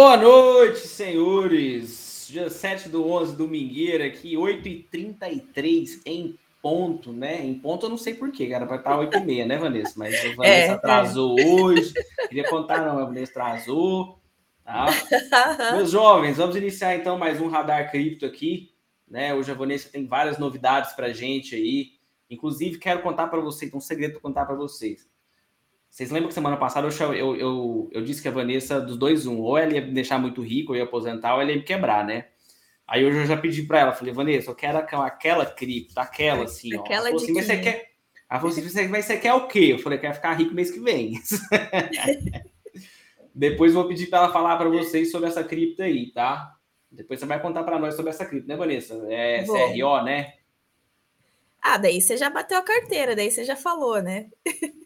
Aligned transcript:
Boa 0.00 0.16
noite, 0.16 0.86
senhores. 0.86 2.28
Dia 2.30 2.48
7 2.48 2.88
do 2.88 3.04
11, 3.04 3.34
domingueira 3.34 4.06
aqui, 4.06 4.36
8h33 4.36 6.02
em 6.06 6.38
ponto, 6.62 7.12
né? 7.12 7.44
Em 7.44 7.54
ponto 7.54 7.86
eu 7.86 7.90
não 7.90 7.98
sei 7.98 8.14
porquê, 8.14 8.46
cara, 8.46 8.64
vai 8.64 8.78
estar 8.78 8.96
8h30, 8.96 9.44
né, 9.44 9.58
Vanessa? 9.58 9.94
Mas 9.96 10.14
a 10.14 10.36
Vanessa 10.36 10.44
é, 10.46 10.70
atrasou 10.70 11.36
é. 11.40 11.44
hoje. 11.44 11.92
Queria 12.28 12.48
contar, 12.48 12.86
não, 12.86 12.96
a 13.00 13.06
Vanessa 13.06 13.32
atrasou. 13.32 14.20
Tá? 14.64 14.86
Meus 15.74 15.90
jovens, 15.90 16.36
vamos 16.36 16.54
iniciar 16.54 16.94
então 16.94 17.18
mais 17.18 17.40
um 17.40 17.48
Radar 17.48 17.90
Cripto 17.90 18.24
aqui. 18.24 18.70
Né? 19.10 19.34
Hoje 19.34 19.50
a 19.50 19.54
Vanessa 19.54 19.90
tem 19.90 20.06
várias 20.06 20.38
novidades 20.38 20.92
para 20.92 21.12
gente 21.12 21.56
aí. 21.56 21.94
Inclusive, 22.30 22.78
quero 22.78 23.02
contar 23.02 23.26
para 23.26 23.40
vocês, 23.40 23.74
um 23.74 23.80
segredo 23.80 24.12
para 24.12 24.20
contar 24.20 24.46
para 24.46 24.54
vocês. 24.54 25.07
Vocês 25.98 26.12
lembram 26.12 26.28
que 26.28 26.34
semana 26.34 26.56
passada 26.56 26.86
eu, 26.86 27.12
eu, 27.12 27.36
eu, 27.36 27.90
eu, 27.90 28.02
disse 28.04 28.22
que 28.22 28.28
a 28.28 28.30
Vanessa, 28.30 28.80
dos 28.80 28.96
dois, 28.96 29.26
um, 29.26 29.40
ou 29.40 29.58
ela 29.58 29.72
ia 29.72 29.80
me 29.80 29.90
deixar 29.90 30.16
muito 30.16 30.40
rico, 30.40 30.72
eu 30.72 30.76
ia 30.76 30.84
aposentar, 30.84 31.34
ou 31.34 31.42
ela 31.42 31.50
ia 31.50 31.56
me 31.56 31.64
quebrar, 31.64 32.06
né? 32.06 32.26
Aí 32.86 33.04
hoje 33.04 33.18
eu 33.18 33.26
já 33.26 33.36
pedi 33.36 33.64
para 33.64 33.80
ela, 33.80 33.92
falei, 33.92 34.14
Vanessa, 34.14 34.48
eu 34.48 34.54
quero 34.54 34.78
aquela, 34.78 35.44
cripto, 35.44 35.98
aquela 35.98 36.44
assim, 36.44 36.72
ó. 36.76 36.82
Aquela 36.82 37.08
assim, 37.08 37.32
mas 37.32 37.46
você 37.46 37.56
quer. 37.56 37.90
Ela 38.30 38.40
falou 38.40 38.52
assim, 38.52 38.62
você, 38.62 38.86
mas 38.86 39.06
você 39.06 39.16
quer 39.16 39.34
o 39.34 39.48
quê? 39.48 39.70
Eu 39.72 39.80
falei, 39.80 39.98
quer 39.98 40.14
ficar 40.14 40.34
rico 40.34 40.54
mês 40.54 40.70
que 40.70 40.78
vem. 40.78 41.14
Depois 43.34 43.74
vou 43.74 43.88
pedir 43.88 44.06
para 44.06 44.20
ela 44.20 44.32
falar 44.32 44.56
para 44.56 44.68
vocês 44.68 45.10
sobre 45.10 45.28
essa 45.28 45.42
cripto 45.42 45.82
aí, 45.82 46.12
tá? 46.12 46.54
Depois 46.92 47.18
você 47.18 47.26
vai 47.26 47.42
contar 47.42 47.64
para 47.64 47.76
nós 47.76 47.96
sobre 47.96 48.10
essa 48.10 48.24
cripto, 48.24 48.46
né, 48.46 48.54
Vanessa? 48.54 48.94
É 49.08 49.42
Bom. 49.42 49.72
CRO, 49.72 50.04
né? 50.04 50.34
Ah, 51.62 51.76
daí 51.76 52.00
você 52.00 52.16
já 52.16 52.30
bateu 52.30 52.58
a 52.58 52.62
carteira, 52.62 53.16
daí 53.16 53.30
você 53.30 53.44
já 53.44 53.56
falou, 53.56 54.00
né? 54.02 54.28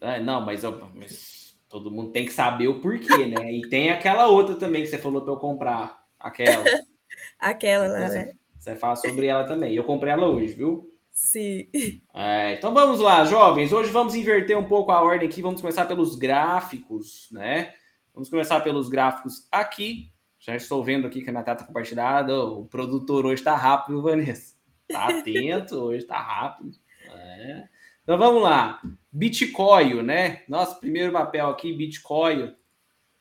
É, 0.01 0.19
não, 0.19 0.41
mas, 0.41 0.63
eu, 0.63 0.89
mas, 0.93 1.55
todo 1.69 1.91
mundo 1.91 2.11
tem 2.11 2.25
que 2.25 2.33
saber 2.33 2.67
o 2.67 2.79
porquê, 2.79 3.25
né? 3.25 3.51
E 3.51 3.69
tem 3.69 3.89
aquela 3.89 4.27
outra 4.27 4.55
também 4.55 4.81
que 4.81 4.87
você 4.89 4.97
falou 4.97 5.21
para 5.21 5.33
eu 5.33 5.37
comprar. 5.37 6.03
Aquela. 6.19 6.63
aquela, 7.39 7.85
então, 7.87 8.07
né? 8.09 8.33
Você 8.59 8.75
fala 8.75 8.95
sobre 8.95 9.27
ela 9.27 9.43
também. 9.45 9.73
Eu 9.73 9.83
comprei 9.83 10.13
ela 10.13 10.27
hoje, 10.27 10.53
viu? 10.53 10.89
Sim. 11.11 11.67
É, 12.13 12.53
então 12.53 12.73
vamos 12.73 12.99
lá, 12.99 13.23
jovens. 13.25 13.71
Hoje 13.71 13.91
vamos 13.91 14.15
inverter 14.15 14.57
um 14.57 14.65
pouco 14.65 14.91
a 14.91 15.01
ordem 15.01 15.27
aqui. 15.27 15.41
Vamos 15.41 15.61
começar 15.61 15.85
pelos 15.85 16.15
gráficos, 16.15 17.27
né? 17.31 17.73
Vamos 18.13 18.29
começar 18.29 18.59
pelos 18.61 18.89
gráficos 18.89 19.47
aqui. 19.51 20.11
Já 20.39 20.55
estou 20.55 20.83
vendo 20.83 21.07
aqui 21.07 21.21
que 21.21 21.29
a 21.29 21.31
minha 21.31 21.43
tela 21.43 21.55
está 21.55 21.67
compartilhada. 21.67 22.43
O 22.43 22.65
produtor 22.65 23.25
hoje 23.25 23.41
está 23.41 23.55
rápido, 23.55 24.01
Vanessa. 24.01 24.55
Tá 24.87 25.07
atento, 25.07 25.75
hoje 25.75 26.05
tá 26.05 26.17
rápido. 26.19 26.77
É. 27.09 27.67
Então 28.03 28.17
vamos 28.17 28.43
lá. 28.43 28.81
Bitcoin, 29.11 30.03
né? 30.03 30.43
Nosso 30.47 30.79
primeiro 30.79 31.11
papel 31.11 31.47
aqui, 31.47 31.71
Bitcoin. 31.73 32.55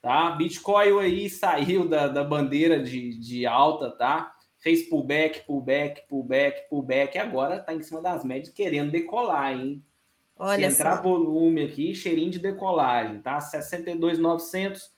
Tá? 0.01 0.31
Bitcoin 0.33 0.99
aí 0.99 1.31
saiu 1.31 1.89
da, 1.89 2.09
da 2.09 2.25
bandeira 2.25 2.83
de, 2.83 3.17
de 3.19 3.47
alta, 3.47 3.91
tá? 3.91 4.35
Fez 4.59 4.89
pullback, 4.89 5.47
pullback, 5.47 6.09
pullback, 6.09 6.69
pullback. 6.69 7.19
Agora 7.19 7.61
tá 7.61 7.73
em 7.73 7.83
cima 7.83 8.01
das 8.01 8.25
médias 8.25 8.53
querendo 8.53 8.91
decolar, 8.91 9.53
hein? 9.53 9.85
Olha 10.37 10.69
Se 10.69 10.75
entrar 10.75 10.97
só. 10.97 11.03
volume 11.03 11.63
aqui, 11.63 11.95
cheirinho 11.95 12.31
de 12.31 12.41
decolagem, 12.41 13.21
tá? 13.21 13.41
62,900. 13.41 14.91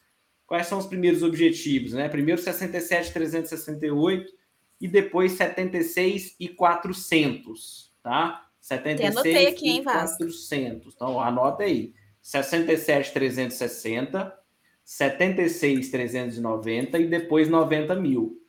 Quais 0.46 0.66
são 0.66 0.78
os 0.78 0.86
primeiros 0.86 1.22
objetivos, 1.22 1.92
né? 1.92 2.08
Primeiro 2.08 2.40
67,368 2.40 4.32
e 4.80 4.88
depois 4.88 5.32
76 5.32 6.36
e 6.38 6.48
400, 6.48 7.92
tá? 8.02 8.46
76 8.60 9.12
anotei 9.16 9.46
aqui, 9.46 9.68
hein, 9.68 9.80
e 9.80 9.84
400. 9.84 10.94
Então, 10.94 11.20
anota 11.20 11.64
aí. 11.64 11.92
67, 12.22 13.12
360, 13.12 14.34
76, 14.82 15.90
390 15.90 16.98
e 16.98 17.06
depois 17.06 17.50
90 17.50 17.94
mil, 17.96 18.42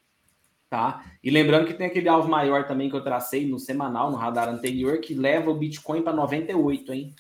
tá? 0.69 1.06
E 1.22 1.30
lembrando 1.30 1.68
que 1.68 1.74
tem 1.74 1.88
aquele 1.88 2.08
alvo 2.08 2.30
maior 2.30 2.66
também 2.66 2.90
que 2.90 2.96
eu 2.96 3.03
tracei 3.03 3.46
no 3.46 3.59
semanal, 3.59 4.09
no 4.09 4.18
radar 4.18 4.47
anterior, 4.47 5.00
que 5.00 5.13
leva 5.13 5.52
o 5.52 5.56
Bitcoin 5.56 6.02
para 6.02 6.13
98, 6.13 6.94
hein? 6.94 7.13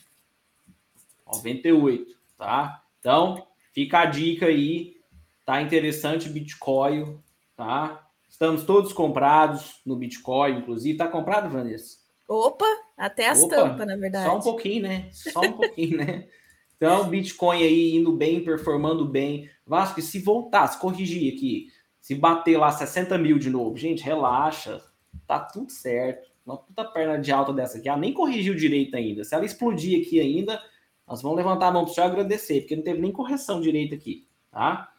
98, 1.27 2.15
tá? 2.37 2.81
Então, 2.99 3.45
fica 3.73 3.99
a 3.99 4.05
dica 4.05 4.45
aí, 4.45 4.95
tá 5.43 5.61
interessante 5.61 6.29
Bitcoin, 6.29 7.19
tá? 7.57 8.04
Estamos 8.35 8.65
todos 8.65 8.91
comprados 8.91 9.79
no 9.85 9.95
Bitcoin, 9.95 10.57
inclusive. 10.57 10.91
Está 10.91 11.07
comprado, 11.07 11.49
Vanessa? 11.49 11.99
Opa, 12.27 12.65
até 12.97 13.29
as 13.29 13.41
Opa, 13.41 13.55
tampas, 13.55 13.87
na 13.87 13.95
verdade. 13.95 14.25
Só 14.25 14.35
um 14.35 14.41
pouquinho, 14.41 14.83
né? 14.83 15.09
Só 15.13 15.39
um 15.39 15.53
pouquinho, 15.53 15.99
né? 15.99 16.27
Então, 16.75 17.07
Bitcoin 17.07 17.63
aí 17.63 17.95
indo 17.95 18.11
bem, 18.11 18.43
performando 18.43 19.05
bem. 19.05 19.49
Vasco, 19.65 20.01
se 20.01 20.19
voltar, 20.19 20.67
se 20.67 20.77
corrigir 20.77 21.33
aqui, 21.33 21.67
se 22.01 22.13
bater 22.13 22.57
lá 22.57 22.73
60 22.73 23.17
mil 23.17 23.39
de 23.39 23.49
novo, 23.49 23.77
gente, 23.77 24.03
relaxa. 24.03 24.83
Tá 25.25 25.39
tudo 25.39 25.71
certo. 25.71 26.29
Uma 26.45 26.57
puta 26.57 26.83
perna 26.83 27.17
de 27.17 27.31
alta 27.31 27.53
dessa 27.53 27.77
aqui. 27.77 27.87
Ela 27.87 27.97
nem 27.97 28.11
corrigiu 28.11 28.53
direito 28.53 28.97
ainda. 28.97 29.23
Se 29.23 29.33
ela 29.33 29.45
explodir 29.45 30.05
aqui 30.05 30.19
ainda, 30.19 30.61
nós 31.07 31.21
vamos 31.21 31.37
levantar 31.37 31.67
a 31.67 31.71
mão 31.71 31.85
para 31.85 31.91
o 31.91 31.95
senhor 31.95 32.07
agradecer, 32.07 32.59
porque 32.59 32.75
não 32.75 32.83
teve 32.83 32.99
nem 32.99 33.13
correção 33.13 33.61
direita 33.61 33.95
aqui, 33.95 34.27
tá? 34.51 34.93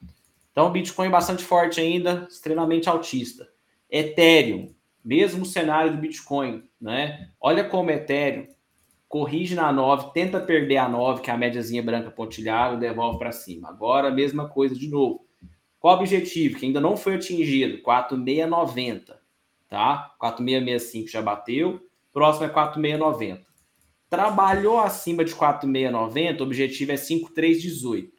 Então, 0.56 0.72
Bitcoin 0.72 1.10
bastante 1.10 1.44
forte 1.44 1.82
ainda, 1.82 2.26
extremamente 2.30 2.88
altista. 2.88 3.46
Ethereum, 3.90 4.74
mesmo 5.04 5.44
cenário 5.44 5.92
do 5.92 5.98
Bitcoin, 5.98 6.64
né? 6.80 7.28
Olha 7.38 7.62
como 7.62 7.90
Ethereum 7.90 8.48
corrige 9.06 9.54
na 9.54 9.70
9, 9.70 10.14
tenta 10.14 10.40
perder 10.40 10.78
a 10.78 10.88
9, 10.88 11.20
que 11.20 11.30
é 11.30 11.34
a 11.34 11.36
médiazinha 11.36 11.82
branca 11.82 12.10
pontilhada, 12.10 12.78
devolve 12.78 13.18
para 13.18 13.32
cima. 13.32 13.68
Agora, 13.68 14.10
mesma 14.10 14.48
coisa 14.48 14.74
de 14.74 14.88
novo. 14.88 15.26
Qual 15.78 15.94
o 15.94 16.00
objetivo? 16.00 16.58
Que 16.58 16.64
ainda 16.64 16.80
não 16.80 16.96
foi 16.96 17.16
atingido, 17.16 17.82
4690, 17.82 19.20
tá? 19.68 20.14
4665 20.18 21.10
já 21.10 21.20
bateu, 21.20 21.82
próximo 22.14 22.46
é 22.46 22.48
4690. 22.48 23.46
Trabalhou 24.08 24.80
acima 24.80 25.22
de 25.22 25.34
4690, 25.34 26.42
o 26.42 26.46
objetivo 26.46 26.92
é 26.92 26.96
5318, 26.96 28.10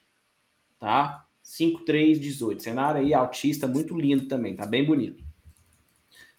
tá? 0.79 1.26
5318. 1.47 2.61
Cenário 2.61 3.01
aí 3.01 3.13
autista, 3.13 3.67
muito 3.67 3.97
lindo 3.97 4.27
também, 4.27 4.53
tá 4.53 4.65
bem 4.65 4.85
bonito. 4.85 5.23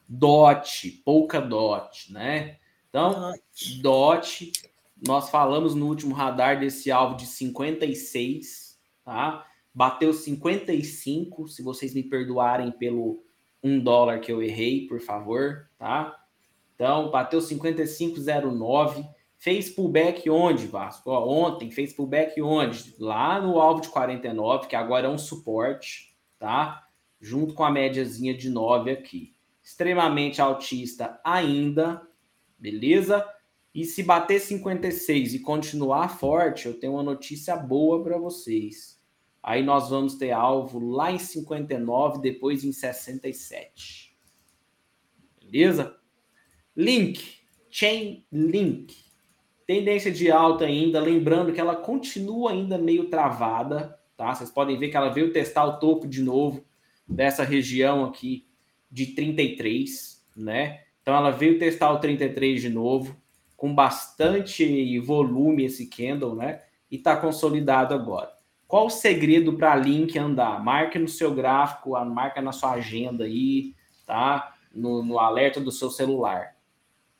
DOT, 0.07 1.03
pouca 1.03 1.41
DOT, 1.41 2.13
né? 2.13 2.59
Então, 2.91 3.33
DOT, 3.81 4.53
nós 5.07 5.31
falamos 5.31 5.75
no 5.75 5.87
último 5.87 6.15
radar 6.15 6.61
desse 6.61 6.91
alvo 6.91 7.17
de 7.17 7.25
56, 7.25 8.79
tá? 9.03 9.47
Bateu 9.75 10.13
55, 10.13 11.49
se 11.49 11.63
vocês 11.63 11.95
me 11.95 12.03
perdoarem 12.03 12.71
pelo 12.71 13.25
um 13.63 13.81
dólar 13.81 14.21
que 14.21 14.31
eu 14.31 14.43
errei, 14.43 14.87
por 14.87 15.01
favor, 15.01 15.71
tá? 15.79 16.23
Então, 16.75 17.11
bateu 17.11 17.41
55,09 17.41 19.09
Fez 19.39 19.71
pullback 19.71 20.29
onde, 20.29 20.67
Vasco? 20.67 21.11
Ó, 21.11 21.47
ontem 21.47 21.71
fez 21.71 21.93
pullback 21.93 22.43
onde? 22.43 22.97
Lá 22.99 23.41
no 23.41 23.61
alvo 23.61 23.81
de 23.81 23.89
49, 23.89 24.67
que 24.67 24.75
agora 24.75 25.07
é 25.07 25.11
um 25.11 25.17
suporte, 25.17 26.13
tá? 26.41 26.85
Junto 27.21 27.55
com 27.55 27.63
a 27.65 27.71
médiazinha 27.71 28.37
de 28.37 28.51
9 28.51 28.91
aqui. 28.91 29.37
Extremamente 29.63 30.43
altista 30.43 31.21
ainda, 31.25 32.03
beleza? 32.59 33.25
E 33.73 33.85
se 33.85 34.03
bater 34.03 34.41
56 34.41 35.35
e 35.35 35.39
continuar 35.39 36.19
forte, 36.19 36.67
eu 36.67 36.79
tenho 36.79 36.95
uma 36.95 37.03
notícia 37.05 37.55
boa 37.55 38.03
para 38.03 38.19
vocês. 38.19 39.01
Aí 39.41 39.63
nós 39.63 39.89
vamos 39.89 40.17
ter 40.17 40.33
alvo 40.33 40.81
lá 40.81 41.13
em 41.13 41.19
59, 41.19 42.21
depois 42.21 42.65
em 42.65 42.73
67. 42.73 44.17
Beleza? 45.41 45.97
Link, 46.75 47.39
Chain 47.71 48.27
Link 48.33 49.08
Tendência 49.69 50.11
de 50.11 50.31
alta 50.31 50.65
ainda, 50.65 50.99
lembrando 50.99 51.53
que 51.53 51.61
ela 51.61 51.77
continua 51.77 52.53
ainda 52.53 52.79
meio 52.79 53.11
travada, 53.11 54.01
tá? 54.17 54.35
Vocês 54.35 54.51
podem 54.51 54.79
ver 54.79 54.89
que 54.89 54.97
ela 54.97 55.11
veio 55.11 55.31
testar 55.31 55.67
o 55.67 55.79
topo 55.79 56.09
de 56.09 56.23
novo 56.23 56.65
dessa 57.07 57.45
região 57.45 58.03
aqui 58.07 58.47
de 58.91 59.09
33, 59.09 60.25
né? 60.35 60.81
Então 61.03 61.15
ela 61.15 61.31
veio 61.31 61.59
testar 61.59 61.93
o 61.93 61.99
33 61.99 62.63
de 62.63 62.71
novo, 62.71 63.15
com 63.59 63.75
bastante 63.75 64.99
volume 65.01 65.67
esse 65.67 65.87
candle, 65.87 66.35
né? 66.35 66.63
E 66.91 66.97
está 66.97 67.15
consolidado 67.15 67.93
agora. 67.93 68.33
Qual 68.67 68.87
o 68.87 68.91
segredo 68.91 69.53
para 69.53 69.75
a 69.75 69.77
link 69.77 70.19
andar? 70.19 70.65
Marque 70.65 70.99
no 70.99 71.09
seu 71.09 71.35
gráfico, 71.35 71.91
marca 72.07 72.41
na 72.41 72.53
sua 72.53 72.73
agenda 72.73 73.25
aí, 73.25 73.75
tá? 74.07 74.55
No, 74.75 75.03
no 75.03 75.19
alerta 75.19 75.61
do 75.61 75.71
seu 75.71 75.91
celular. 75.91 76.57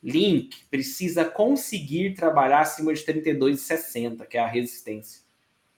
Link 0.01 0.65
precisa 0.69 1.25
conseguir 1.25 2.13
trabalhar 2.13 2.61
acima 2.61 2.93
de 2.93 3.01
32,60, 3.01 4.25
que 4.25 4.37
é 4.37 4.41
a 4.41 4.47
resistência, 4.47 5.21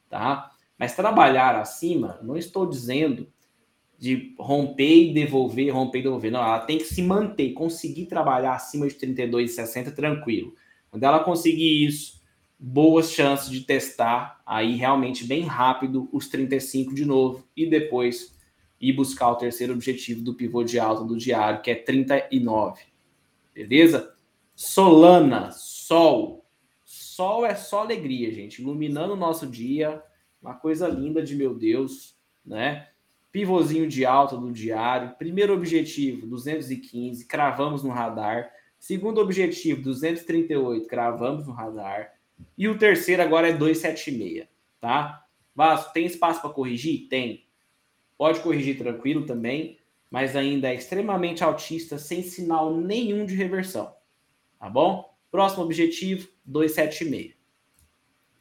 tá? 0.09 0.51
Mas 0.77 0.95
trabalhar 0.95 1.55
acima, 1.55 2.19
não 2.21 2.37
estou 2.37 2.67
dizendo 2.67 3.27
de 3.97 4.33
romper 4.39 5.09
e 5.09 5.13
devolver, 5.13 5.71
romper 5.71 5.99
e 5.99 6.03
devolver. 6.03 6.31
Não, 6.31 6.39
ela 6.39 6.59
tem 6.59 6.79
que 6.79 6.85
se 6.85 7.03
manter, 7.03 7.53
conseguir 7.53 8.07
trabalhar 8.07 8.55
acima 8.55 8.87
de 8.87 8.95
32,60 8.95 9.93
tranquilo. 9.93 10.55
Quando 10.89 11.03
ela 11.03 11.23
conseguir 11.23 11.85
isso, 11.85 12.19
boas 12.57 13.11
chances 13.11 13.49
de 13.49 13.61
testar 13.61 14.41
aí 14.45 14.75
realmente 14.75 15.23
bem 15.23 15.41
rápido 15.43 16.09
os 16.11 16.27
35 16.27 16.93
de 16.93 17.05
novo 17.05 17.47
e 17.55 17.67
depois 17.67 18.35
e 18.79 18.91
buscar 18.91 19.29
o 19.29 19.35
terceiro 19.35 19.73
objetivo 19.73 20.23
do 20.23 20.33
pivô 20.33 20.63
de 20.63 20.79
alta 20.79 21.03
do 21.03 21.15
diário, 21.15 21.61
que 21.61 21.69
é 21.69 21.75
39. 21.75 22.90
Beleza? 23.53 24.13
Solana, 24.55 25.51
Sol. 25.51 26.45
Sol 26.85 27.45
é 27.45 27.55
só 27.55 27.81
alegria, 27.81 28.31
gente, 28.31 28.61
iluminando 28.61 29.13
o 29.13 29.17
nosso 29.17 29.47
dia, 29.47 30.01
uma 30.41 30.55
coisa 30.55 30.87
linda 30.87 31.21
de 31.21 31.35
meu 31.35 31.53
Deus, 31.53 32.15
né? 32.45 32.87
Pivôzinho 33.31 33.87
de 33.87 34.05
alta 34.05 34.35
do 34.35 34.51
diário. 34.51 35.15
Primeiro 35.17 35.53
objetivo, 35.53 36.27
215, 36.27 37.25
cravamos 37.25 37.83
no 37.83 37.89
radar. 37.89 38.51
Segundo 38.77 39.21
objetivo, 39.21 39.81
238, 39.81 40.87
cravamos 40.87 41.47
no 41.47 41.53
radar. 41.53 42.13
E 42.57 42.67
o 42.67 42.77
terceiro 42.77 43.21
agora 43.21 43.49
é 43.49 43.53
276, 43.53 44.47
tá? 44.79 45.25
Vasco, 45.55 45.93
tem 45.93 46.05
espaço 46.05 46.41
para 46.41 46.49
corrigir? 46.49 47.07
Tem. 47.07 47.45
Pode 48.17 48.39
corrigir 48.41 48.77
tranquilo 48.77 49.25
também, 49.25 49.77
mas 50.11 50.35
ainda 50.35 50.67
é 50.67 50.75
extremamente 50.75 51.41
altista, 51.41 51.97
sem 51.97 52.21
sinal 52.21 52.75
nenhum 52.75 53.25
de 53.25 53.33
reversão. 53.33 53.95
Tá 54.59 54.69
bom? 54.69 55.09
Próximo 55.31 55.63
objetivo, 55.63 56.27
276. 56.43 57.33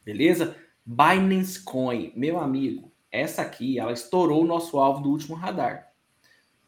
Beleza? 0.03 0.57
Binance 0.85 1.63
Coin, 1.63 2.11
meu 2.13 2.37
amigo, 2.37 2.91
essa 3.09 3.41
aqui, 3.41 3.79
ela 3.79 3.93
estourou 3.93 4.43
o 4.43 4.47
nosso 4.47 4.77
alvo 4.77 5.01
do 5.01 5.09
último 5.09 5.33
radar. 5.33 5.93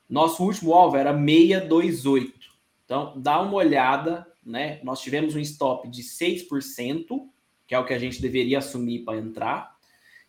Nosso 0.07 0.41
último 0.41 0.73
alvo 0.73 0.95
era 0.95 1.11
628. 1.11 2.33
Então, 2.85 3.19
dá 3.19 3.41
uma 3.41 3.55
olhada, 3.55 4.25
né? 4.45 4.79
Nós 4.83 5.01
tivemos 5.01 5.35
um 5.35 5.39
stop 5.39 5.89
de 5.89 6.01
6%, 6.01 7.27
que 7.67 7.75
é 7.75 7.79
o 7.79 7.85
que 7.85 7.93
a 7.93 7.99
gente 7.99 8.21
deveria 8.21 8.59
assumir 8.59 8.99
para 9.03 9.17
entrar, 9.17 9.75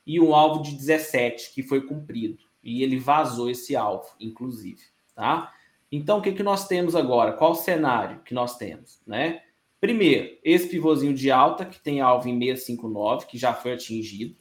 e 0.05 0.19
um 0.19 0.35
alvo 0.35 0.63
de 0.63 0.75
17 0.75 1.53
que 1.53 1.63
foi 1.63 1.87
cumprido 1.87 2.43
e 2.65 2.83
ele 2.83 2.99
vazou 2.99 3.51
esse 3.51 3.77
alvo, 3.77 4.09
inclusive, 4.19 4.83
tá? 5.15 5.53
Então, 5.93 6.19
o 6.19 6.23
que, 6.23 6.33
que 6.33 6.43
nós 6.43 6.67
temos 6.67 6.97
agora? 6.97 7.35
Qual 7.35 7.53
o 7.53 7.55
cenário 7.55 8.21
que 8.25 8.35
nós 8.35 8.57
temos, 8.57 9.01
né? 9.07 9.43
Primeiro, 9.81 10.39
esse 10.43 10.67
pivôzinho 10.69 11.13
de 11.13 11.31
alta, 11.31 11.67
que 11.67 11.79
tem 11.79 12.01
alvo 12.01 12.27
em 12.27 12.39
659, 12.39 13.27
que 13.27 13.37
já 13.37 13.53
foi 13.53 13.75
atingido. 13.75 14.35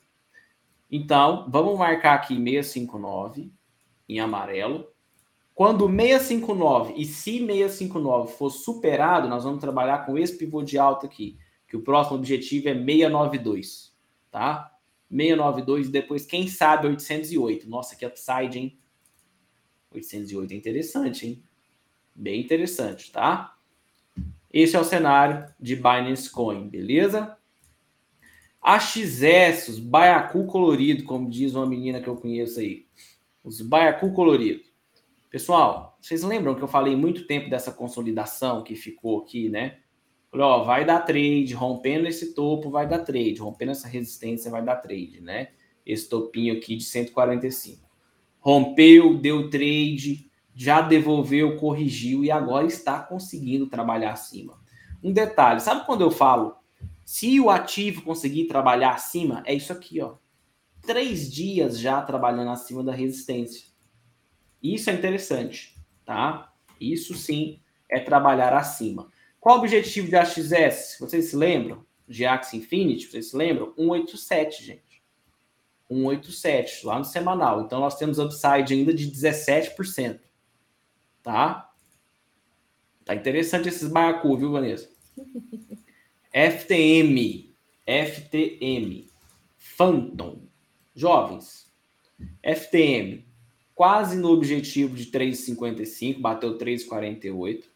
Então, 0.90 1.46
vamos 1.50 1.78
marcar 1.78 2.14
aqui 2.14 2.36
659 2.36 3.52
em 4.08 4.20
amarelo. 4.20 4.88
Quando 5.54 5.86
659 5.88 6.94
e 6.96 7.06
se 7.06 7.46
659 7.46 8.32
for 8.34 8.50
superado, 8.50 9.28
nós 9.28 9.44
vamos 9.44 9.60
trabalhar 9.60 10.06
com 10.06 10.18
esse 10.18 10.38
pivô 10.38 10.64
de 10.64 10.78
alta 10.78 11.06
aqui, 11.06 11.38
que 11.68 11.76
o 11.76 11.82
próximo 11.82 12.18
objetivo 12.18 12.70
é 12.70 12.74
692, 12.74 13.94
tá? 14.32 14.73
692 15.14 15.88
e 15.88 15.92
depois, 15.92 16.26
quem 16.26 16.48
sabe, 16.48 16.88
808. 16.88 17.70
Nossa, 17.70 17.96
que 17.96 18.06
upside, 18.06 18.58
hein? 18.58 18.78
808 19.92 20.52
é 20.52 20.56
interessante, 20.56 21.28
hein? 21.28 21.44
Bem 22.16 22.42
interessante, 22.42 23.12
tá? 23.12 23.56
Esse 24.52 24.76
é 24.76 24.80
o 24.80 24.84
cenário 24.84 25.52
de 25.60 25.76
Binance 25.76 26.30
Coin, 26.30 26.68
beleza? 26.68 27.38
AXS, 28.62 29.68
os 29.70 29.80
baiacu 29.80 30.46
colorido, 30.46 31.04
como 31.04 31.30
diz 31.30 31.54
uma 31.54 31.66
menina 31.66 32.02
que 32.02 32.08
eu 32.08 32.16
conheço 32.16 32.60
aí. 32.60 32.88
Os 33.44 33.62
baiacu 33.62 34.14
colorido. 34.14 34.64
Pessoal, 35.30 35.98
vocês 36.00 36.24
lembram 36.24 36.56
que 36.56 36.62
eu 36.62 36.68
falei 36.68 36.96
muito 36.96 37.28
tempo 37.28 37.50
dessa 37.50 37.72
consolidação 37.72 38.64
que 38.64 38.76
ficou 38.76 39.22
aqui, 39.22 39.50
né? 39.50 39.80
Ó, 40.36 40.64
vai 40.64 40.84
dar 40.84 41.02
trade, 41.02 41.54
rompendo 41.54 42.08
esse 42.08 42.34
topo, 42.34 42.70
vai 42.70 42.88
dar 42.88 43.00
trade, 43.00 43.36
rompendo 43.40 43.72
essa 43.72 43.88
resistência, 43.88 44.50
vai 44.50 44.64
dar 44.64 44.78
trade, 44.78 45.22
né? 45.22 45.50
Esse 45.86 46.10
topinho 46.10 46.58
aqui 46.58 46.76
de 46.76 46.84
145. 46.84 47.88
Rompeu, 48.40 49.18
deu 49.18 49.50
trade, 49.50 50.30
já 50.56 50.82
devolveu, 50.82 51.58
corrigiu 51.58 52.24
e 52.24 52.32
agora 52.32 52.66
está 52.66 53.00
conseguindo 53.00 53.68
trabalhar 53.68 54.14
acima. 54.14 54.60
Um 55.04 55.12
detalhe, 55.12 55.60
sabe 55.60 55.86
quando 55.86 56.02
eu 56.02 56.10
falo, 56.10 56.56
se 57.06 57.40
o 57.40 57.50
ativo 57.50 58.02
conseguir 58.02 58.46
trabalhar 58.46 58.92
acima, 58.92 59.44
é 59.46 59.54
isso 59.54 59.72
aqui, 59.72 60.02
ó. 60.02 60.16
Três 60.82 61.32
dias 61.32 61.80
já 61.80 62.02
trabalhando 62.02 62.50
acima 62.50 62.84
da 62.84 62.94
resistência. 62.94 63.68
Isso 64.62 64.90
é 64.90 64.94
interessante, 64.94 65.78
tá? 66.06 66.52
Isso 66.80 67.14
sim 67.14 67.60
é 67.90 68.00
trabalhar 68.00 68.54
acima. 68.54 69.13
Qual 69.44 69.58
o 69.58 69.60
objetivo 69.60 70.08
de 70.08 70.16
AXS? 70.16 70.96
Vocês 71.02 71.26
se 71.26 71.36
lembram? 71.36 71.86
De 72.08 72.26
Axie 72.26 72.60
Infinity, 72.60 73.08
vocês 73.08 73.30
se 73.30 73.36
lembram? 73.36 73.74
187, 73.76 74.64
gente. 74.64 75.04
187, 75.90 76.86
lá 76.86 76.98
no 76.98 77.04
semanal. 77.04 77.60
Então, 77.60 77.82
nós 77.82 77.98
temos 77.98 78.20
upside 78.20 78.74
ainda 78.74 78.94
de 78.94 79.12
17%. 79.12 80.22
Tá? 81.22 81.74
Tá 83.04 83.16
interessante 83.16 83.68
esses 83.68 83.90
baiacu, 83.90 84.38
viu, 84.38 84.54
Vanessa? 84.54 84.90
FTM. 86.32 87.54
FTM. 87.86 89.12
Phantom. 89.58 90.48
Jovens. 90.96 91.70
FTM. 92.42 93.28
Quase 93.76 94.16
no 94.16 94.32
objetivo 94.32 94.96
de 94.96 95.08
3,55, 95.08 96.22
bateu 96.22 96.58
3,48. 96.58 97.73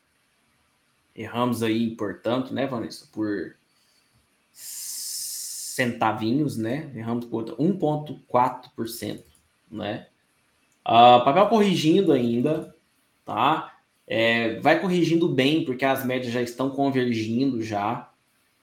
Erramos 1.18 1.64
aí, 1.64 1.96
portanto, 1.96 2.54
né, 2.54 2.68
Vanessa? 2.68 3.10
Por 3.12 3.56
centavinhos, 5.78 6.58
né? 6.58 6.92
Erramos 6.96 7.26
por 7.26 7.44
1,4%, 7.58 9.24
né? 9.70 10.08
Uh, 10.86 11.26
papel 11.26 11.48
corrigindo 11.50 12.14
ainda, 12.14 12.76
tá? 13.26 13.74
É, 14.06 14.60
vai 14.60 14.80
corrigindo 14.80 15.28
bem, 15.28 15.66
porque 15.66 15.84
as 15.84 16.06
médias 16.06 16.32
já 16.32 16.42
estão 16.42 16.70
convergindo 16.70 17.62
já, 17.62 18.10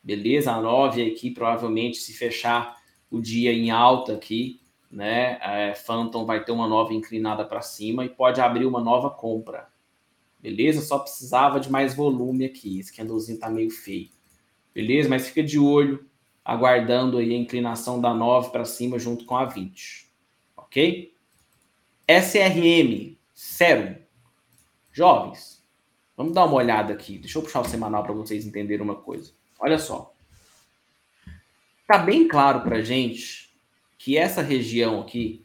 beleza? 0.03 0.53
A 0.53 0.61
9 0.61 1.11
aqui, 1.11 1.31
provavelmente, 1.31 1.99
se 1.99 2.13
fechar 2.13 2.77
o 3.11 3.21
dia 3.21 3.53
em 3.53 3.71
alta 3.71 4.15
aqui, 4.15 4.61
né? 4.91 5.39
É, 5.43 5.75
Phantom 5.75 6.25
vai 6.25 6.45
ter 6.45 6.53
uma 6.53 6.69
nova 6.69 6.95
inclinada 6.95 7.45
para 7.45 7.61
cima 7.63 8.05
e 8.05 8.09
pode 8.09 8.41
abrir 8.41 8.65
uma 8.65 8.81
nova 8.81 9.11
compra, 9.11 9.69
Beleza? 10.45 10.83
Só 10.83 10.99
precisava 10.99 11.59
de 11.59 11.73
mais 11.73 11.95
volume 11.95 12.45
aqui. 12.45 12.79
Esse 12.79 12.95
candlezinho 12.95 13.39
tá 13.39 13.49
meio 13.49 13.71
feio. 13.71 14.11
Beleza? 14.75 15.09
Mas 15.09 15.27
fica 15.27 15.43
de 15.43 15.59
olho, 15.59 16.07
aguardando 16.45 17.17
aí 17.17 17.33
a 17.33 17.39
inclinação 17.39 17.99
da 17.99 18.13
9 18.13 18.51
para 18.51 18.67
cima 18.67 18.99
junto 18.99 19.25
com 19.25 19.39
a 19.39 19.47
20. 19.47 20.07
Ok? 20.55 21.15
SRM, 22.07 23.17
Serum. 23.33 23.95
Jovens, 24.93 25.65
vamos 26.15 26.35
dar 26.35 26.45
uma 26.45 26.57
olhada 26.57 26.93
aqui. 26.93 27.17
Deixa 27.17 27.39
eu 27.39 27.43
puxar 27.43 27.63
o 27.63 27.69
semanal 27.69 28.03
para 28.03 28.13
vocês 28.13 28.45
entenderem 28.45 28.85
uma 28.85 28.97
coisa. 28.97 29.33
Olha 29.59 29.79
só. 29.79 30.15
Tá 31.89 31.97
bem 31.97 32.29
claro 32.29 32.61
para 32.61 32.83
gente 32.83 33.57
que 33.97 34.19
essa 34.19 34.43
região 34.43 35.01
aqui 35.01 35.44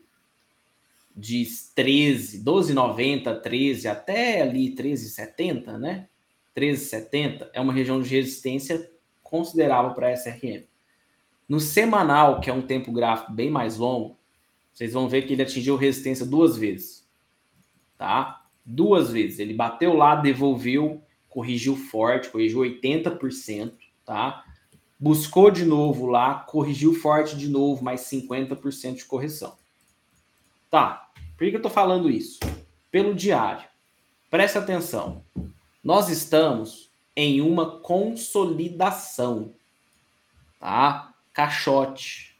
de 1.20 1.46
13, 1.76 2.44
12,90, 2.44 3.42
13 3.42 3.88
até 3.90 4.42
ali 4.42 4.74
13,70, 4.74 5.78
né? 5.78 6.08
13,70 6.56 7.50
é 7.54 7.60
uma 7.60 7.74
região 7.74 8.02
de 8.02 8.10
resistência 8.10 8.90
considerável 9.22 9.94
para 9.94 10.08
a 10.08 10.14
SRM. 10.14 10.64
No 11.48 11.60
semanal, 11.60 12.40
que 12.40 12.50
é 12.50 12.54
um 12.54 12.62
tempo 12.62 12.92
gráfico 12.92 13.34
bem 13.34 13.50
mais 13.50 13.78
longo, 13.78 14.18
vocês 14.74 14.94
vão 14.94 15.10
ver 15.10 15.24
que 15.24 15.34
ele 15.34 15.42
atingiu 15.42 15.76
resistência 15.76 16.26
duas 16.26 16.56
vezes. 16.56 17.06
Tá? 17.98 18.46
Duas 18.66 19.12
vezes. 19.12 19.40
Ele 19.40 19.54
bateu 19.54 19.94
lá, 19.94 20.16
devolveu, 20.16 21.04
corrigiu 21.28 21.76
forte, 21.76 22.30
corrigiu 22.30 22.60
80%, 22.60 23.74
tá? 24.06 24.46
Buscou 24.98 25.52
de 25.52 25.66
novo 25.66 26.06
lá, 26.06 26.36
corrigiu 26.36 26.94
forte 26.94 27.36
de 27.36 27.50
novo, 27.50 27.84
mais 27.84 28.02
50% 28.02 28.96
de 28.96 29.06
correção. 29.06 29.58
Tá, 30.70 31.09
por 31.40 31.48
que 31.48 31.56
eu 31.56 31.60
estou 31.60 31.72
falando 31.72 32.12
isso? 32.12 32.38
Pelo 32.92 33.16
diário. 33.16 33.66
Preste 34.30 34.58
atenção. 34.58 35.24
Nós 35.82 36.10
estamos 36.10 36.92
em 37.16 37.40
uma 37.40 37.80
consolidação. 37.80 39.54
Tá? 40.60 41.14
Caixote. 41.32 42.38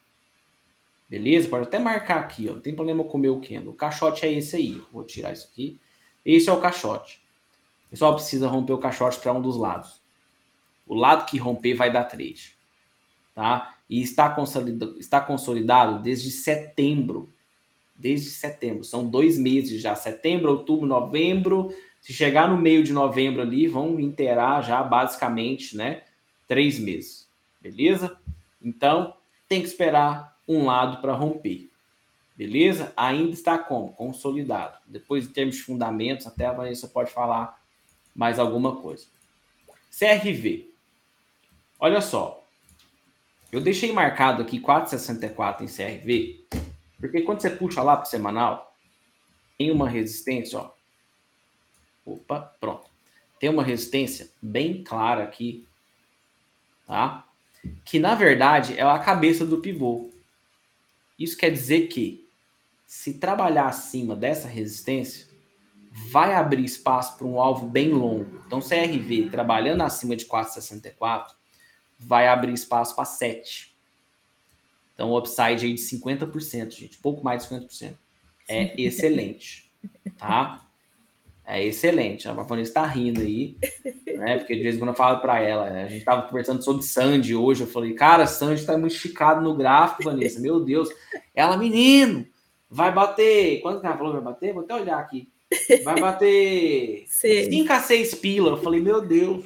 Beleza? 1.10 1.48
Pode 1.48 1.64
até 1.64 1.80
marcar 1.80 2.20
aqui, 2.20 2.50
ó. 2.50 2.56
Não 2.56 2.60
tem 2.60 2.76
problema 2.76 3.02
com 3.06 3.18
o 3.18 3.22
meu 3.22 3.40
candle. 3.40 3.72
O 3.72 3.74
caixote 3.74 4.26
é 4.26 4.34
esse 4.34 4.58
aí. 4.58 4.84
Vou 4.92 5.06
tirar 5.06 5.32
isso 5.32 5.48
aqui. 5.50 5.80
Esse 6.26 6.50
é 6.50 6.54
o 6.54 6.60
caixote. 6.60 7.22
O 7.88 7.92
pessoal 7.92 8.16
precisa 8.16 8.50
romper 8.50 8.74
o 8.74 8.80
caixote 8.80 9.18
para 9.18 9.32
um 9.32 9.42
dos 9.42 9.56
lados. 9.56 10.02
O 10.86 10.94
lado 10.94 11.26
que 11.26 11.38
romper 11.38 11.74
vai 11.74 11.90
dar 11.90 12.04
trade. 12.04 12.54
Tá? 13.34 13.78
E 13.90 14.02
está 14.02 14.30
consolidado, 14.30 15.00
está 15.00 15.22
consolidado 15.22 16.04
desde 16.04 16.30
setembro 16.30 17.34
desde 18.00 18.30
setembro. 18.30 18.86
São 18.86 19.08
dois 19.08 19.38
meses 19.38 19.82
já, 19.82 19.94
setembro, 19.94 20.50
outubro, 20.52 20.88
novembro. 20.88 21.76
Se 22.00 22.14
chegar 22.14 22.50
no 22.50 22.58
meio 22.58 22.82
de 22.82 22.94
novembro 22.94 23.42
ali, 23.42 23.68
vão 23.68 24.00
inteirar 24.00 24.62
já 24.62 24.82
basicamente, 24.82 25.76
né? 25.76 26.04
Três 26.48 26.80
meses, 26.80 27.30
beleza? 27.62 28.18
Então, 28.62 29.14
tem 29.48 29.62
que 29.62 29.68
esperar 29.68 30.38
um 30.48 30.66
lado 30.66 31.02
para 31.02 31.14
romper, 31.14 31.70
Beleza? 32.36 32.94
Ainda 32.96 33.34
está 33.34 33.58
como? 33.60 33.92
Consolidado. 33.92 34.78
Depois, 34.88 35.26
em 35.26 35.34
termos 35.34 35.58
de 35.58 35.62
fundamentos, 35.62 36.26
até 36.26 36.46
a 36.46 36.54
Vanessa 36.54 36.88
pode 36.88 37.12
falar 37.12 37.62
mais 38.16 38.40
alguma 38.40 38.78
coisa. 38.78 39.08
CRV. 39.92 40.72
Olha 41.78 42.00
só. 42.00 42.48
Eu 43.52 43.60
deixei 43.60 43.92
marcado 43.92 44.42
aqui 44.42 44.58
4,64 44.58 45.64
em 45.64 45.66
CRV, 45.66 46.46
porque 47.00 47.22
quando 47.22 47.42
você 47.42 47.50
puxa 47.50 47.82
lá 47.82 47.96
para 47.96 48.06
semanal, 48.06 48.76
tem 49.58 49.72
uma 49.72 49.90
resistência, 49.90 50.60
ó. 50.60 50.72
Opa, 52.06 52.42
pronto. 52.60 52.90
Tem 53.40 53.50
uma 53.50 53.64
resistência 53.64 54.30
bem 54.42 54.84
clara 54.84 55.24
aqui, 55.24 55.66
tá? 56.86 57.26
Que 57.86 58.00
na 58.00 58.16
verdade 58.16 58.78
é 58.78 58.84
a 58.84 59.00
cabeça 59.00 59.46
do 59.46 59.60
pivô. 59.60 60.10
Isso 61.18 61.38
quer 61.38 61.52
dizer 61.52 61.88
que 61.88 62.28
se 62.90 63.14
trabalhar 63.14 63.68
acima 63.68 64.16
dessa 64.16 64.48
resistência, 64.48 65.28
vai 65.92 66.34
abrir 66.34 66.66
espaço 66.66 67.18
para 67.18 67.28
um 67.28 67.40
alvo 67.40 67.68
bem 67.68 67.90
longo. 67.90 68.42
Então, 68.48 68.60
CRV 68.60 69.30
trabalhando 69.30 69.82
acima 69.82 70.16
de 70.16 70.26
4,64 70.26 71.28
vai 72.00 72.28
abrir 72.28 72.54
espaço 72.54 72.96
para 72.96 73.06
7. 73.06 73.69
Então, 75.00 75.12
o 75.12 75.18
upside 75.18 75.66
aí 75.66 75.74
de 75.74 75.82
50%, 75.82 76.72
gente, 76.72 76.98
pouco 76.98 77.24
mais 77.24 77.48
de 77.48 77.56
50%. 77.56 77.94
É 78.50 78.74
excelente, 78.82 79.72
tá? 80.18 80.68
É 81.46 81.64
excelente. 81.64 82.28
A 82.28 82.34
Vanessa 82.34 82.70
está 82.70 82.86
rindo 82.86 83.22
aí, 83.22 83.56
né? 84.06 84.40
Porque 84.40 84.58
de 84.58 84.62
vez 84.62 84.76
em 84.76 84.78
quando 84.80 84.90
eu 84.90 84.96
falo 84.96 85.22
para 85.22 85.40
ela, 85.40 85.70
né? 85.70 85.86
a 85.86 85.88
gente 85.88 86.00
estava 86.00 86.24
conversando 86.24 86.62
sobre 86.62 86.84
Sandy 86.84 87.34
hoje. 87.34 87.62
Eu 87.62 87.68
falei, 87.68 87.94
cara, 87.94 88.28
Sandy 88.28 88.60
está 88.60 88.78
muito 88.78 88.94
esticado 88.94 89.42
no 89.42 89.56
gráfico, 89.56 90.04
Vanessa. 90.04 90.38
Meu 90.42 90.60
Deus. 90.60 90.90
Ela, 91.34 91.56
menino, 91.56 92.28
vai 92.70 92.94
bater. 92.94 93.62
Quanto 93.62 93.80
que 93.80 93.88
ela 93.88 93.98
falou 93.98 94.12
vai 94.12 94.22
bater? 94.22 94.54
Vou 94.54 94.64
até 94.64 94.76
olhar 94.76 95.00
aqui. 95.00 95.30
Vai 95.82 95.98
bater 95.98 97.06
5 97.08 97.72
a 97.72 97.80
6 97.80 98.16
pila. 98.16 98.50
Eu 98.50 98.58
falei, 98.58 98.82
meu 98.82 99.00
Deus. 99.00 99.46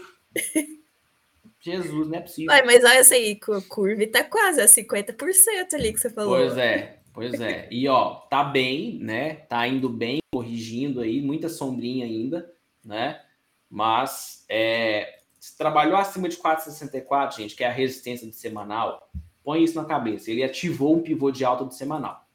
Jesus, 1.63 2.07
não 2.09 2.17
é 2.17 2.19
possível. 2.19 2.51
Ai, 2.51 2.61
mas 2.65 2.83
olha 2.83 2.97
essa 2.97 3.15
aí, 3.15 3.39
curva 3.69 4.05
tá 4.07 4.21
quase 4.25 4.59
a 4.59 4.65
50% 4.65 5.73
ali 5.73 5.93
que 5.93 5.99
você 5.99 6.09
falou. 6.09 6.35
Pois 6.35 6.57
é, 6.57 6.99
pois 7.13 7.39
é. 7.39 7.69
E 7.71 7.87
ó, 7.87 8.15
tá 8.29 8.43
bem, 8.43 8.99
né? 8.99 9.35
Tá 9.35 9.65
indo 9.65 9.87
bem, 9.87 10.19
corrigindo 10.29 10.99
aí, 10.99 11.21
muita 11.21 11.47
sombrinha 11.47 12.05
ainda, 12.05 12.53
né? 12.83 13.21
Mas 13.69 14.43
é, 14.49 15.19
se 15.39 15.57
trabalhou 15.57 15.95
acima 15.95 16.27
de 16.27 16.35
4,64, 16.35 17.37
gente, 17.37 17.55
que 17.55 17.63
é 17.63 17.67
a 17.67 17.71
resistência 17.71 18.27
de 18.27 18.35
semanal, 18.35 19.09
põe 19.41 19.63
isso 19.63 19.75
na 19.75 19.85
cabeça. 19.85 20.29
Ele 20.29 20.43
ativou 20.43 20.97
um 20.97 21.01
pivô 21.01 21.31
de 21.31 21.45
alta 21.45 21.63
do 21.63 21.73
semanal, 21.73 22.27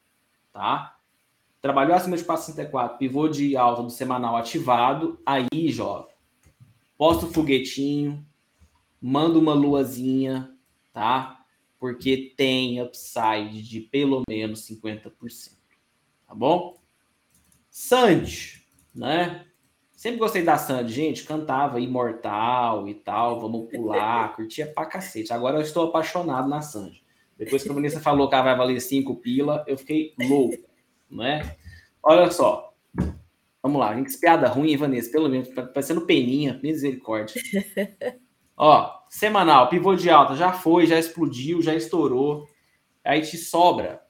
tá? 0.50 0.97
Trabalhou 1.61 1.94
acima 1.94 2.16
de 2.16 2.25
4,64, 2.25 2.97
pivô 2.97 3.28
de 3.28 3.54
alta 3.58 3.82
do 3.82 3.90
semanal 3.90 4.38
ativado, 4.38 5.20
aí, 5.26 5.68
jovem, 5.68 6.14
posta 6.97 7.26
o 7.26 7.30
foguetinho, 7.30 8.26
manda 9.00 9.38
uma 9.38 9.54
luazinha, 9.54 10.50
tá? 10.92 11.44
Porque 11.78 12.34
tem 12.36 12.82
upside 12.82 13.62
de 13.62 13.80
pelo 13.80 14.22
menos 14.28 14.68
50%. 14.68 15.58
Tá 16.26 16.34
bom? 16.34 16.76
Sandy, 17.70 18.62
né? 18.94 19.44
Sempre 19.92 20.18
gostei 20.18 20.42
da 20.42 20.56
Sandy, 20.56 20.92
gente. 20.92 21.24
Cantava 21.24 21.80
Imortal 21.80 22.88
e 22.88 22.94
tal, 22.94 23.40
vamos 23.40 23.70
pular, 23.70 24.34
curtia 24.36 24.66
pra 24.66 24.86
cacete. 24.86 25.32
Agora 25.32 25.56
eu 25.56 25.62
estou 25.62 25.88
apaixonado 25.88 26.48
na 26.48 26.60
Sandy. 26.60 27.02
Depois 27.36 27.62
que 27.62 27.70
a 27.70 27.72
Vanessa 27.72 28.00
falou 28.00 28.28
que 28.28 28.34
ela 28.34 28.44
vai 28.44 28.56
valer 28.56 28.80
5 28.80 29.14
pila, 29.16 29.64
eu 29.66 29.78
fiquei 29.78 30.12
louco, 30.18 30.56
né? 31.08 31.56
Olha 32.02 32.30
só. 32.30 32.74
Vamos 33.62 33.80
lá, 33.80 33.94
gente, 33.94 34.16
piada 34.18 34.48
ruim, 34.48 34.70
hein, 34.70 34.76
Vanessa? 34.76 35.10
Pelo 35.10 35.28
menos, 35.28 35.48
parecendo 35.48 36.00
peninha, 36.04 36.58
misericórdia. 36.62 37.40
Ó, 38.60 39.04
semanal, 39.08 39.68
pivô 39.68 39.94
de 39.94 40.10
alta, 40.10 40.34
já 40.34 40.52
foi, 40.52 40.84
já 40.84 40.98
explodiu, 40.98 41.62
já 41.62 41.76
estourou. 41.76 42.48
Aí 43.04 43.22
te 43.22 43.36
sobra. 43.36 44.02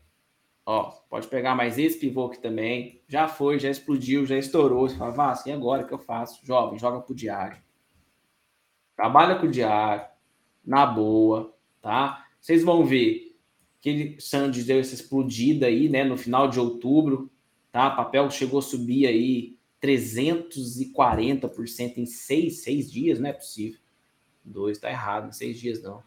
Ó, 0.65 0.85
pode 1.11 1.29
pegar 1.29 1.55
mais 1.55 1.79
esse 1.79 1.99
pivô 1.99 2.25
aqui 2.27 2.41
também. 2.41 3.03
Já 3.07 3.29
foi, 3.29 3.59
já 3.59 3.69
explodiu, 3.69 4.25
já 4.25 4.39
estourou. 4.39 4.89
Você 4.89 4.97
fala, 4.97 5.11
vá, 5.11 5.33
assim, 5.33 5.53
agora 5.53 5.85
que 5.85 5.93
eu 5.93 5.99
faço? 5.99 6.41
Jovem, 6.47 6.79
joga 6.79 7.01
pro 7.01 7.15
diário. 7.15 7.59
Trabalha 8.97 9.39
com 9.39 9.45
o 9.47 9.51
diário, 9.51 10.07
na 10.65 10.87
boa, 10.87 11.55
tá? 11.83 12.25
Vocês 12.41 12.65
vão 12.65 12.87
ver 12.87 13.37
que 13.81 13.91
ele, 13.91 14.21
Sandy 14.21 14.65
deu 14.65 14.81
essa 14.81 14.95
explodida 14.95 15.67
aí, 15.67 15.91
né, 15.91 16.05
no 16.05 16.17
final 16.17 16.49
de 16.49 16.59
outubro, 16.59 17.31
tá? 17.71 17.91
Papel 17.91 18.31
chegou 18.31 18.61
a 18.61 18.63
subir 18.63 19.07
aí 19.07 19.59
340% 19.81 21.99
em 21.99 22.07
seis, 22.07 22.63
seis 22.63 22.91
dias, 22.91 23.21
não 23.21 23.29
é 23.29 23.35
possível. 23.35 23.79
Dois, 24.49 24.79
tá 24.79 24.91
errado, 24.91 25.33
seis 25.33 25.59
dias 25.59 25.83
não. 25.83 26.03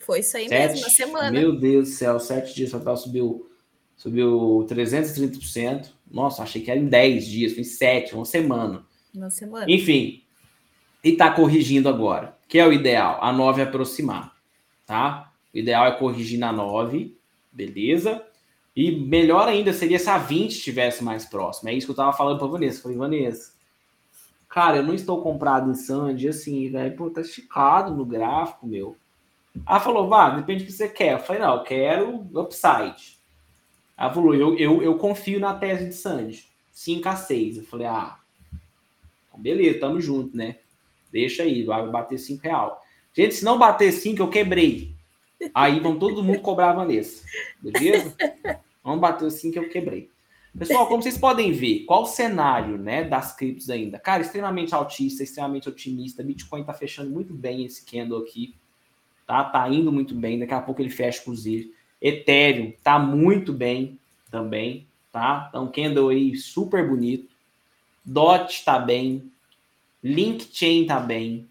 Foi 0.00 0.20
isso 0.20 0.36
aí 0.36 0.48
sete, 0.48 0.72
mesmo, 0.72 0.86
na 0.86 0.92
semana. 0.92 1.30
Meu 1.30 1.58
Deus 1.58 1.88
do 1.88 1.94
céu, 1.94 2.20
sete 2.20 2.54
dias, 2.54 2.72
o 2.72 2.78
papel 2.78 2.96
subiu, 2.96 3.50
subiu 3.96 4.66
330%. 4.68 5.88
Nossa, 6.10 6.42
achei 6.42 6.62
que 6.62 6.70
era 6.70 6.78
em 6.78 6.86
dez 6.86 7.26
dias, 7.26 7.52
foi 7.52 7.62
em 7.62 7.64
sete, 7.64 8.14
uma 8.14 8.24
semana. 8.24 8.84
Uma 9.14 9.30
semana. 9.30 9.66
Enfim, 9.68 10.22
e 11.02 11.12
tá 11.12 11.30
corrigindo 11.30 11.88
agora, 11.88 12.36
que 12.48 12.58
é 12.58 12.66
o 12.66 12.72
ideal, 12.72 13.18
a 13.22 13.32
9 13.32 13.62
aproximar, 13.62 14.34
tá? 14.86 15.32
O 15.52 15.58
ideal 15.58 15.86
é 15.86 15.92
corrigir 15.92 16.38
na 16.38 16.52
9, 16.52 17.16
beleza? 17.52 18.24
E 18.74 18.90
melhor 18.90 19.46
ainda 19.46 19.72
seria 19.72 19.98
se 19.98 20.08
a 20.08 20.18
20 20.18 20.50
estivesse 20.50 21.04
mais 21.04 21.24
próxima. 21.24 21.70
É 21.70 21.74
isso 21.74 21.86
que 21.86 21.92
eu 21.92 21.96
tava 21.96 22.16
falando 22.16 22.38
pra 22.38 22.48
Vanessa. 22.48 22.82
Falei, 22.82 22.96
Vanessa, 22.96 23.52
cara, 24.54 24.76
eu 24.76 24.84
não 24.84 24.94
estou 24.94 25.20
comprado 25.20 25.68
em 25.68 25.74
Sandy, 25.74 26.28
assim, 26.28 26.70
velho, 26.70 26.96
pô, 26.96 27.10
tá 27.10 27.22
esticado 27.22 27.92
no 27.92 28.04
gráfico, 28.04 28.68
meu. 28.68 28.96
Ela 29.68 29.80
falou, 29.80 30.08
vá, 30.08 30.30
depende 30.30 30.62
do 30.62 30.66
que 30.66 30.72
você 30.72 30.88
quer. 30.88 31.14
Eu 31.14 31.18
falei, 31.18 31.42
não, 31.42 31.56
eu 31.56 31.64
quero 31.64 32.28
upside. 32.32 33.18
Ela 33.98 34.14
falou, 34.14 34.32
eu, 34.32 34.56
eu, 34.56 34.80
eu 34.80 34.96
confio 34.96 35.40
na 35.40 35.54
tese 35.54 35.88
de 35.88 35.94
Sandy. 35.94 36.46
5 36.70 37.08
a 37.08 37.16
6. 37.16 37.56
Eu 37.58 37.64
falei, 37.64 37.88
ah, 37.88 38.16
então 39.26 39.40
beleza, 39.40 39.80
tamo 39.80 40.00
junto, 40.00 40.36
né? 40.36 40.58
Deixa 41.10 41.42
aí, 41.42 41.64
vai 41.64 41.84
bater 41.88 42.16
5 42.16 42.40
real. 42.40 42.80
Gente, 43.12 43.34
se 43.34 43.44
não 43.44 43.58
bater 43.58 43.90
5, 43.90 44.22
eu 44.22 44.30
quebrei. 44.30 44.94
Aí 45.52 45.80
vão 45.80 45.98
todo 45.98 46.22
mundo 46.22 46.38
cobrar 46.38 46.70
a 46.70 46.74
Vanessa. 46.74 47.24
Beleza? 47.60 48.14
Vamos 48.84 49.00
bater 49.00 49.28
5 49.32 49.52
que 49.52 49.58
eu 49.58 49.68
quebrei. 49.68 50.13
Pessoal, 50.56 50.86
como 50.86 51.02
vocês 51.02 51.18
podem 51.18 51.50
ver, 51.50 51.80
qual 51.80 52.02
o 52.02 52.06
cenário 52.06 52.78
né, 52.78 53.02
das 53.02 53.34
criptos 53.34 53.68
ainda? 53.68 53.98
Cara, 53.98 54.22
extremamente 54.22 54.72
altista, 54.72 55.24
extremamente 55.24 55.68
otimista. 55.68 56.22
Bitcoin 56.22 56.60
está 56.60 56.72
fechando 56.72 57.10
muito 57.10 57.34
bem 57.34 57.64
esse 57.64 57.84
candle 57.84 58.22
aqui. 58.22 58.54
Tá, 59.26 59.42
tá 59.42 59.68
indo 59.68 59.90
muito 59.90 60.14
bem. 60.14 60.38
Daqui 60.38 60.54
a 60.54 60.60
pouco 60.60 60.80
ele 60.80 60.90
fecha, 60.90 61.20
inclusive. 61.20 61.74
Ethereum 62.00 62.72
tá 62.84 63.00
muito 63.00 63.52
bem 63.52 63.98
também. 64.30 64.86
Tá? 65.10 65.46
Então, 65.48 65.66
candle 65.72 66.10
aí 66.10 66.36
super 66.36 66.88
bonito. 66.88 67.34
DOT 68.04 68.64
tá 68.64 68.78
bem. 68.78 69.28
LinkChain 70.04 70.86
tá 70.86 71.00
bem. 71.00 71.48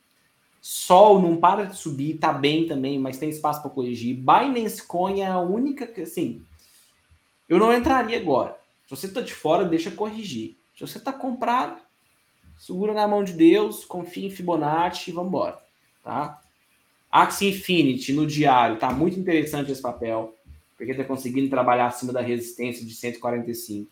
Sol 0.61 1.21
não 1.21 1.35
para 1.35 1.65
de 1.65 1.75
subir, 1.75 2.19
tá 2.19 2.31
bem 2.31 2.67
também, 2.67 2.97
mas 2.97 3.17
tem 3.17 3.29
espaço 3.29 3.61
para 3.61 3.69
corrigir. 3.69 4.15
Binance 4.15 4.81
Coin 4.87 5.19
é 5.19 5.27
a 5.27 5.39
única 5.39 5.85
que, 5.85 6.01
assim, 6.01 6.41
eu 7.49 7.57
não 7.57 7.73
entraria 7.73 8.17
agora. 8.17 8.62
Você 8.95 9.07
está 9.07 9.21
de 9.21 9.33
fora, 9.33 9.65
deixa 9.65 9.89
corrigir. 9.89 10.55
Se 10.75 10.81
você 10.81 10.99
está 10.99 11.11
comprado, 11.11 11.81
segura 12.59 12.93
na 12.93 13.07
mão 13.07 13.23
de 13.23 13.33
Deus, 13.33 13.83
confia 13.83 14.27
em 14.27 14.29
Fibonacci 14.29 15.09
e 15.09 15.13
vamos 15.13 15.29
embora, 15.29 15.59
tá? 16.03 16.39
Axie 17.11 17.49
Infinity 17.49 18.13
no 18.13 18.27
diário, 18.27 18.77
tá 18.77 18.91
muito 18.91 19.19
interessante 19.19 19.71
esse 19.71 19.81
papel, 19.81 20.37
porque 20.77 20.91
está 20.91 21.03
conseguindo 21.03 21.49
trabalhar 21.49 21.87
acima 21.87 22.13
da 22.13 22.21
resistência 22.21 22.85
de 22.85 22.93
145. 22.93 23.89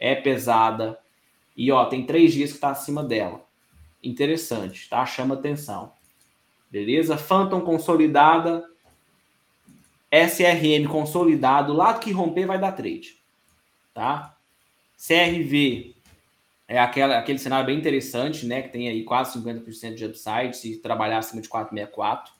É 0.00 0.16
pesada. 0.16 0.98
E 1.56 1.70
ó, 1.70 1.84
tem 1.84 2.04
três 2.04 2.32
dias 2.32 2.50
que 2.50 2.56
está 2.56 2.70
acima 2.70 3.04
dela. 3.04 3.46
Interessante, 4.02 4.88
tá? 4.88 5.06
Chama 5.06 5.36
atenção. 5.36 5.92
Beleza? 6.68 7.16
Phantom 7.16 7.60
consolidada. 7.60 8.68
SRM 10.10 10.88
consolidado. 10.90 11.72
Lado 11.72 12.00
que 12.00 12.10
romper 12.10 12.46
vai 12.46 12.58
dar 12.58 12.72
trade 12.72 13.23
tá? 13.94 14.36
CRV 14.98 15.94
é 16.66 16.78
aquela, 16.78 17.18
aquele 17.18 17.38
cenário 17.38 17.66
bem 17.66 17.78
interessante, 17.78 18.44
né? 18.46 18.62
Que 18.62 18.70
tem 18.70 18.88
aí 18.88 19.04
quase 19.04 19.38
50% 19.38 19.94
de 19.94 20.04
upside 20.04 20.56
se 20.56 20.78
trabalhar 20.78 21.18
acima 21.18 21.40
de 21.40 21.48
464. 21.48 22.32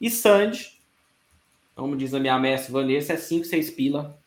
E 0.00 0.10
Sand, 0.10 0.52
como 1.74 1.96
diz 1.96 2.14
a 2.14 2.20
minha 2.20 2.38
mestre 2.38 2.72
Vanessa, 2.72 3.12
é 3.12 3.16
5, 3.16 3.44
6 3.44 3.70
pila, 3.72 4.18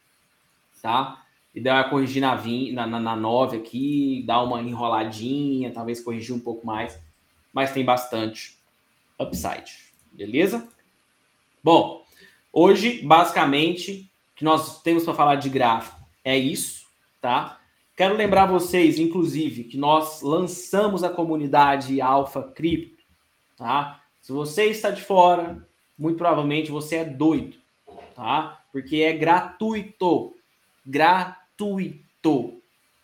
tá? 0.81 1.25
E 1.55 1.59
dá 1.59 1.83
corrigir 1.85 2.21
na, 2.21 2.35
20, 2.35 2.73
na, 2.73 2.87
na, 2.87 2.99
na 2.99 3.15
9 3.15 3.57
aqui, 3.57 4.23
dar 4.25 4.43
uma 4.43 4.61
enroladinha, 4.61 5.71
talvez 5.71 6.01
corrigir 6.01 6.35
um 6.35 6.39
pouco 6.39 6.65
mais, 6.65 6.99
mas 7.53 7.73
tem 7.73 7.83
bastante 7.83 8.57
upside, 9.19 9.77
beleza? 10.11 10.67
Bom, 11.63 12.05
hoje, 12.51 13.01
basicamente, 13.03 14.09
que 14.35 14.43
nós 14.43 14.81
temos 14.81 15.03
para 15.03 15.13
falar 15.13 15.35
de 15.35 15.49
gráfico 15.49 16.00
é 16.23 16.37
isso, 16.37 16.85
tá? 17.19 17.59
Quero 17.95 18.15
lembrar 18.15 18.45
vocês, 18.45 18.97
inclusive, 18.97 19.65
que 19.65 19.77
nós 19.77 20.21
lançamos 20.21 21.03
a 21.03 21.09
comunidade 21.09 22.01
Alpha 22.01 22.41
Cripto, 22.41 23.03
tá? 23.57 24.03
Se 24.21 24.31
você 24.31 24.65
está 24.65 24.91
de 24.91 25.01
fora, 25.01 25.67
muito 25.97 26.17
provavelmente 26.17 26.71
você 26.71 26.97
é 26.97 27.05
doido, 27.05 27.57
tá? 28.15 28.63
Porque 28.71 28.97
é 28.97 29.13
gratuito, 29.13 30.35
gratuito. 30.85 32.61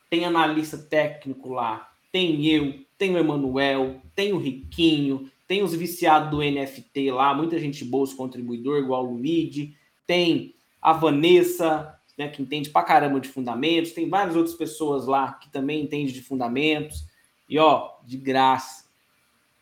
Tem 0.10 0.26
analista 0.26 0.78
técnico 0.78 1.54
lá, 1.54 1.92
tem 2.12 2.48
eu, 2.48 2.80
tem 2.98 3.14
o 3.14 3.18
Emanuel, 3.18 4.02
tem 4.16 4.34
o 4.34 4.38
Riquinho, 4.38 5.30
tem 5.48 5.64
os 5.64 5.76
viciados 5.76 6.32
do 6.32 6.38
NFT 6.38 7.12
lá, 7.12 7.34
muita 7.34 7.60
gente 7.60 7.86
boa, 7.86 8.04
os 8.04 8.14
contribuidor, 8.14 8.80
igual 8.80 9.06
o 9.06 9.14
Luigi, 9.14 9.76
tem 10.06 10.56
a 10.82 10.94
Vanessa, 10.94 11.97
né, 12.18 12.28
que 12.28 12.42
entende 12.42 12.70
pra 12.70 12.84
caramba 12.84 13.20
de 13.20 13.30
fundamentos, 13.30 13.92
tem 13.92 14.10
várias 14.10 14.36
outras 14.36 14.56
pessoas 14.56 15.06
lá 15.06 15.34
que 15.34 15.50
também 15.50 15.84
entendem 15.84 16.08
de 16.08 16.22
fundamentos, 16.22 17.06
e 17.48 17.58
ó, 17.60 17.92
de 18.04 18.18
graça. 18.18 18.88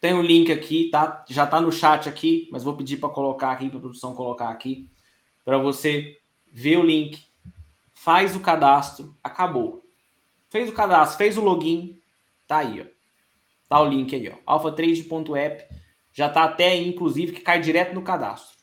Tem 0.00 0.14
o 0.14 0.18
um 0.18 0.22
link 0.22 0.52
aqui, 0.52 0.90
tá? 0.90 1.24
Já 1.28 1.48
tá 1.48 1.60
no 1.60 1.72
chat 1.72 2.08
aqui, 2.08 2.48
mas 2.52 2.62
vou 2.62 2.76
pedir 2.76 2.98
para 2.98 3.08
colocar 3.08 3.50
aqui, 3.50 3.68
para 3.68 3.80
produção 3.80 4.14
colocar 4.14 4.48
aqui, 4.48 4.88
para 5.44 5.58
você 5.58 6.20
ver 6.46 6.76
o 6.76 6.84
link, 6.84 7.20
faz 7.92 8.36
o 8.36 8.40
cadastro, 8.40 9.16
acabou. 9.24 9.84
Fez 10.48 10.68
o 10.68 10.72
cadastro, 10.72 11.18
fez 11.18 11.36
o 11.36 11.42
login, 11.42 11.99
tá 12.54 12.58
aí, 12.58 12.80
ó. 12.80 12.84
Tá 13.68 13.80
o 13.80 13.88
link 13.88 14.14
aí, 14.14 14.28
ó. 14.28 14.36
alphatrade.app, 14.46 15.74
já 16.12 16.28
tá 16.28 16.44
até 16.44 16.76
inclusive 16.76 17.32
que 17.32 17.40
cai 17.40 17.60
direto 17.60 17.94
no 17.94 18.02
cadastro 18.02 18.60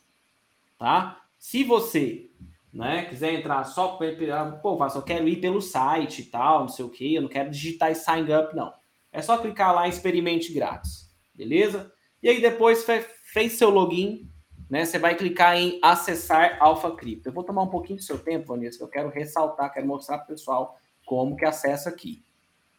tá? 0.78 1.22
Se 1.38 1.64
você 1.64 2.30
né, 2.74 3.06
quiser 3.06 3.34
entrar 3.34 3.64
só, 3.64 3.98
pô, 3.98 4.04
eu 4.04 5.02
quero 5.04 5.28
ir 5.28 5.38
pelo 5.38 5.62
site 5.62 6.22
e 6.22 6.26
tal, 6.26 6.62
não 6.62 6.70
sei 6.70 6.86
o 6.86 6.90
que, 6.90 7.16
eu 7.16 7.22
não 7.22 7.30
quero 7.30 7.50
digitar 7.50 7.92
e 7.92 7.96
sign 7.96 8.32
up, 8.34 8.56
não. 8.56 8.72
É 9.12 9.22
só 9.22 9.38
clicar 9.38 9.74
lá 9.74 9.88
em 9.88 9.90
experimente 9.90 10.54
grátis, 10.54 11.10
beleza? 11.34 11.92
E 12.22 12.30
aí 12.30 12.42
depois 12.42 12.86
fez 13.24 13.54
seu 13.54 13.70
login, 13.70 14.30
né? 14.70 14.86
Você 14.86 15.00
vai 15.00 15.16
clicar 15.16 15.56
em 15.56 15.80
acessar 15.82 16.58
Alpha 16.60 16.92
Crypto. 16.92 17.30
Eu 17.30 17.34
vou 17.34 17.44
tomar 17.44 17.64
um 17.64 17.70
pouquinho 17.70 17.98
do 17.98 18.04
seu 18.04 18.20
tempo, 18.20 18.48
Vanessa, 18.48 18.78
que 18.78 18.84
eu 18.84 18.90
quero 18.90 19.10
ressaltar, 19.10 19.74
quero 19.74 19.88
mostrar 19.88 20.18
para 20.18 20.26
o 20.26 20.28
pessoal 20.28 20.78
como 21.06 21.38
que 21.38 21.46
acessa 21.46 21.90
aqui, 21.90 22.24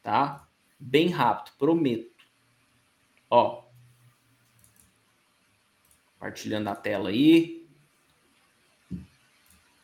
tá? 0.02 0.47
Bem 0.78 1.08
rápido, 1.08 1.54
prometo. 1.58 2.24
Ó, 3.30 3.64
compartilhando 6.18 6.68
a 6.68 6.76
tela 6.76 7.08
aí. 7.08 7.66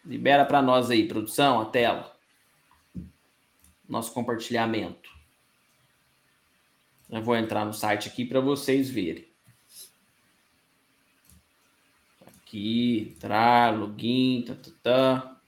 Libera 0.04 0.44
para 0.44 0.60
nós 0.60 0.90
aí, 0.90 1.08
produção, 1.08 1.60
a 1.60 1.64
tela. 1.66 2.14
Nosso 3.88 4.12
compartilhamento. 4.12 5.10
Eu 7.08 7.22
vou 7.22 7.36
entrar 7.36 7.64
no 7.64 7.72
site 7.72 8.08
aqui 8.08 8.24
para 8.24 8.40
vocês 8.40 8.90
verem. 8.90 9.26
Aqui, 12.26 13.14
entrar, 13.16 13.76
login, 13.76 14.44
tá, 14.46 14.54
tá, 14.54 14.70
tá. 14.82 15.40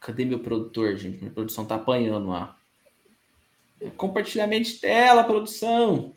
Cadê 0.00 0.24
meu 0.24 0.40
produtor, 0.40 0.96
gente? 0.96 1.18
Minha 1.18 1.32
produção 1.32 1.64
tá 1.64 1.76
apanhando 1.76 2.28
lá. 2.28 2.59
Compartilhamento 3.96 4.68
de 4.68 4.74
tela, 4.74 5.24
produção. 5.24 6.12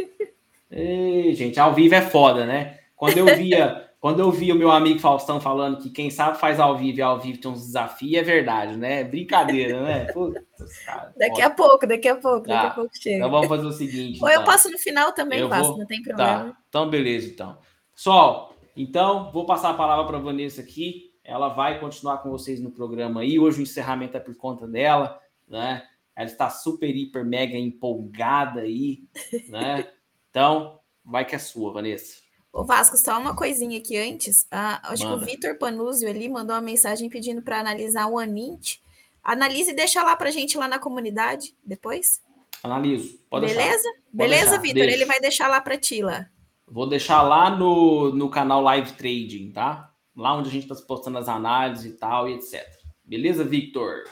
Ei, 0.70 1.34
gente, 1.34 1.58
ao 1.58 1.74
vivo 1.74 1.94
é 1.94 2.02
foda, 2.02 2.44
né? 2.44 2.78
Quando 2.94 3.18
eu 3.18 3.26
via 3.36 3.84
quando 4.06 4.20
eu 4.20 4.30
vi 4.30 4.52
o 4.52 4.54
meu 4.54 4.70
amigo 4.70 5.00
Faustão 5.00 5.40
falando 5.40 5.78
que 5.78 5.90
quem 5.90 6.10
sabe 6.10 6.38
faz 6.38 6.60
ao 6.60 6.76
vivo 6.76 6.98
e 6.98 7.02
ao 7.02 7.18
vivo 7.18 7.40
tem 7.40 7.50
uns 7.50 7.66
desafios, 7.66 8.14
é 8.14 8.22
verdade, 8.22 8.76
né? 8.76 9.02
Brincadeira, 9.02 9.82
né? 9.82 10.04
Putz, 10.14 10.40
cara, 10.84 11.12
daqui 11.16 11.42
a 11.42 11.50
pouco, 11.50 11.86
daqui 11.86 12.06
a 12.06 12.14
pouco, 12.14 12.46
daqui 12.46 12.66
a 12.66 12.68
tá. 12.68 12.74
pouco 12.74 12.90
chega. 12.96 13.16
Então 13.16 13.30
vamos 13.30 13.48
fazer 13.48 13.66
o 13.66 13.72
seguinte. 13.72 14.22
Ou 14.22 14.28
então. 14.28 14.40
eu 14.40 14.46
passo 14.46 14.70
no 14.70 14.78
final 14.78 15.12
também, 15.12 15.40
eu 15.40 15.48
passo, 15.48 15.70
vou... 15.70 15.78
não 15.78 15.86
tem 15.86 16.02
tá. 16.02 16.14
problema. 16.14 16.44
Tá. 16.52 16.58
Então, 16.68 16.88
beleza, 16.88 17.26
então. 17.26 17.58
Pessoal, 17.94 18.54
então, 18.76 19.32
vou 19.32 19.44
passar 19.44 19.70
a 19.70 19.74
palavra 19.74 20.04
para 20.04 20.18
a 20.18 20.20
Vanessa 20.20 20.60
aqui. 20.60 21.10
Ela 21.24 21.48
vai 21.48 21.80
continuar 21.80 22.18
com 22.18 22.30
vocês 22.30 22.60
no 22.60 22.70
programa 22.70 23.22
aí. 23.22 23.40
Hoje 23.40 23.58
o 23.58 23.62
encerramento 23.62 24.16
é 24.16 24.20
por 24.20 24.36
conta 24.36 24.68
dela, 24.68 25.18
né? 25.48 25.82
Ela 26.16 26.26
está 26.26 26.48
super, 26.48 26.88
hiper, 26.88 27.24
mega 27.24 27.56
empolgada 27.56 28.62
aí, 28.62 29.04
né? 29.48 29.86
Então, 30.30 30.80
vai 31.02 31.24
que 31.24 31.34
é 31.34 31.38
sua, 31.38 31.72
Vanessa. 31.72 32.16
O 32.52 32.62
Vasco, 32.62 32.98
só 32.98 33.18
uma 33.18 33.34
coisinha 33.34 33.78
aqui 33.78 33.96
antes. 33.96 34.46
Ah, 34.50 34.80
acho 34.92 35.04
Manda. 35.04 35.18
que 35.18 35.22
o 35.22 35.26
Vitor 35.26 35.58
Panuzio 35.58 36.10
ali 36.10 36.28
mandou 36.28 36.54
uma 36.54 36.60
mensagem 36.60 37.08
pedindo 37.08 37.40
para 37.40 37.60
analisar 37.60 38.06
o 38.06 38.18
Anint. 38.18 38.76
Analise 39.24 39.70
e 39.70 39.74
deixa 39.74 40.02
lá 40.02 40.14
para 40.14 40.30
gente 40.30 40.58
lá 40.58 40.68
na 40.68 40.78
comunidade 40.78 41.56
depois. 41.64 42.22
Analiso. 42.62 43.18
Pode 43.30 43.46
Beleza? 43.46 43.82
Deixar. 43.82 44.00
Beleza, 44.12 44.58
Vitor? 44.58 44.82
Ele 44.82 45.04
vai 45.06 45.20
deixar 45.20 45.48
lá 45.48 45.58
para 45.58 45.78
ti 45.78 46.02
lá. 46.02 46.28
Vou 46.66 46.86
deixar 46.86 47.22
lá 47.22 47.48
no, 47.48 48.10
no 48.14 48.28
canal 48.28 48.60
Live 48.60 48.92
Trading, 48.92 49.52
tá? 49.52 49.90
Lá 50.14 50.36
onde 50.36 50.48
a 50.48 50.52
gente 50.52 50.70
está 50.70 50.86
postando 50.86 51.16
as 51.16 51.28
análises 51.28 51.86
e 51.86 51.96
tal 51.96 52.28
e 52.28 52.34
etc. 52.34 52.62
Beleza, 53.04 53.44
Victor? 53.44 54.04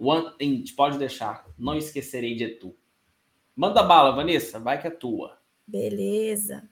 One 0.00 0.32
Int, 0.40 0.74
pode 0.74 0.96
deixar. 0.96 1.46
Não 1.58 1.76
esquecerei 1.76 2.34
de 2.34 2.48
tu. 2.48 2.74
Manda 3.54 3.82
bala, 3.82 4.12
Vanessa. 4.12 4.58
Vai 4.58 4.80
que 4.80 4.86
é 4.86 4.90
tua. 4.90 5.38
Beleza. 5.66 6.66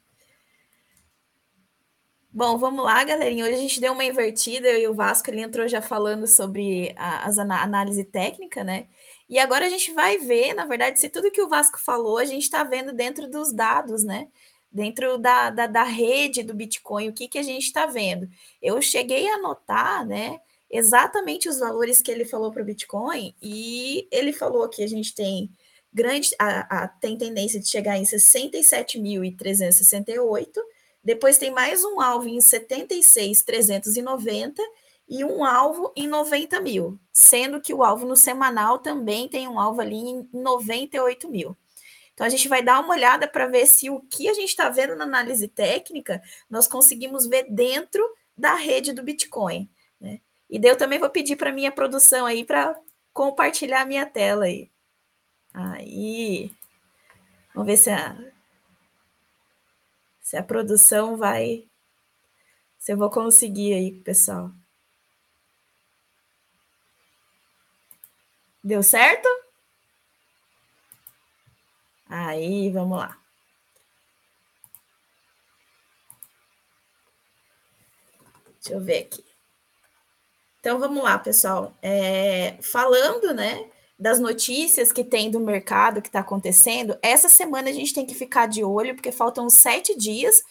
Bom, 2.31 2.57
vamos 2.57 2.85
lá, 2.85 3.05
galerinha. 3.05 3.45
Hoje 3.45 3.55
a 3.55 3.59
gente 3.59 3.81
deu 3.81 3.93
uma 3.93 4.05
invertida, 4.05 4.69
eu 4.69 4.79
e 4.81 4.89
o 4.89 4.95
Vasco, 4.95 5.29
ele 5.29 5.43
entrou 5.43 5.69
já 5.69 5.83
falando 5.83 6.27
sobre 6.27 6.95
a, 6.97 7.27
as 7.27 7.39
análise 7.39 8.05
técnica, 8.05 8.65
né? 8.65 8.87
E 9.29 9.39
agora 9.39 9.67
a 9.67 9.69
gente 9.69 9.93
vai 9.93 10.17
ver, 10.19 10.55
na 10.55 10.65
verdade, 10.65 10.99
se 10.99 11.11
tudo 11.11 11.31
que 11.31 11.43
o 11.43 11.49
Vasco 11.49 11.79
falou, 11.79 12.17
a 12.17 12.25
gente 12.25 12.45
está 12.45 12.65
vendo 12.65 12.93
dentro 12.93 13.29
dos 13.29 13.53
dados, 13.53 14.05
né? 14.05 14.29
Dentro 14.73 15.19
da, 15.19 15.51
da, 15.51 15.67
da 15.67 15.83
rede 15.83 16.43
do 16.43 16.55
Bitcoin, 16.55 17.09
o 17.09 17.13
que, 17.13 17.29
que 17.29 17.39
a 17.39 17.43
gente 17.43 17.65
está 17.65 17.87
vendo. 17.87 18.29
Eu 18.63 18.81
cheguei 18.81 19.29
a 19.29 19.35
anotar, 19.35 20.07
né? 20.07 20.41
Exatamente 20.71 21.49
os 21.49 21.59
valores 21.59 22.03
que 22.03 22.11
ele 22.11 22.25
falou 22.25 22.53
para 22.53 22.63
o 22.63 22.65
Bitcoin, 22.65 23.35
e 23.41 24.07
ele 24.11 24.33
falou 24.33 24.69
que 24.69 24.83
a 24.83 24.87
gente 24.87 25.15
tem 25.15 25.51
grande, 25.93 26.31
a, 26.39 26.85
a, 26.85 26.89
tem 26.89 27.17
tendência 27.17 27.59
de 27.59 27.69
chegar 27.69 27.97
em 27.97 28.05
67.368 28.05 30.47
depois 31.03 31.39
tem 31.39 31.51
mais 31.51 31.83
um 31.85 32.03
alvo 32.03 32.29
em 32.29 32.39
76,390 32.41 34.63
e 35.09 35.25
um 35.25 35.43
alvo 35.43 35.91
em 35.97 36.07
90 36.07 36.61
mil, 36.61 37.01
sendo 37.11 37.63
que 37.63 37.73
o 37.73 37.83
alvo 37.83 38.07
no 38.07 38.15
semanal 38.15 38.79
também 38.79 39.27
tem 39.27 39.49
um 39.49 39.59
alvo 39.59 39.81
ali 39.81 39.97
em 39.97 40.29
98 40.33 41.31
mil. 41.31 41.57
Então 42.13 42.27
a 42.27 42.29
gente 42.29 42.47
vai 42.47 42.63
dar 42.63 42.79
uma 42.81 42.93
olhada 42.93 43.27
para 43.27 43.47
ver 43.47 43.65
se 43.65 43.89
o 43.89 44.01
que 44.01 44.29
a 44.29 44.35
gente 44.35 44.51
está 44.51 44.69
vendo 44.69 44.95
na 44.97 45.05
análise 45.05 45.49
técnica 45.49 46.21
nós 46.51 46.67
conseguimos 46.67 47.27
ver 47.27 47.47
dentro 47.49 48.07
da 48.37 48.55
rede 48.55 48.93
do 48.93 49.03
Bitcoin. 49.03 49.67
E 50.49 50.59
daí 50.59 50.71
eu 50.71 50.79
também 50.79 50.99
vou 50.99 51.11
pedir 51.11 51.37
para 51.37 51.53
minha 51.53 51.71
produção 51.71 52.25
aí 52.27 52.45
para 52.45 52.75
compartilhar 53.13 53.83
a 53.83 53.87
minha 53.87 54.07
tela 54.07 54.45
aí. 54.45 54.71
Aí. 55.53 56.51
Vamos 57.55 57.67
ver 57.67 57.77
se 57.77 57.91
a, 57.91 58.17
se 60.21 60.37
a 60.37 60.43
produção 60.43 61.17
vai. 61.17 61.69
Se 62.79 62.93
eu 62.93 62.97
vou 62.97 63.11
conseguir 63.11 63.75
aí, 63.75 64.01
pessoal. 64.01 64.53
Deu 68.63 68.83
certo? 68.83 69.29
Aí, 72.09 72.71
vamos 72.71 72.99
lá. 72.99 73.19
Deixa 78.61 78.75
eu 78.75 78.81
ver 78.81 79.05
aqui. 79.05 79.28
Então 80.61 80.79
vamos 80.79 81.03
lá, 81.03 81.19
pessoal. 81.19 81.73
É, 81.83 82.57
falando, 82.61 83.33
né, 83.33 83.67
das 83.99 84.19
notícias 84.19 84.93
que 84.93 85.05
tem 85.05 85.31
do 85.31 85.41
mercado 85.41 86.01
que 86.01 86.09
está 86.09 86.21
acontecendo, 86.21 86.97
essa 87.03 87.29
semana 87.29 87.71
a 87.71 87.73
gente 87.73 87.95
tem 87.95 88.07
que 88.07 88.15
ficar 88.15 88.47
de 88.47 88.63
olho, 88.63 88.95
porque 88.95 89.13
faltam 89.13 89.49
sete 89.51 89.97
dias 89.97 90.43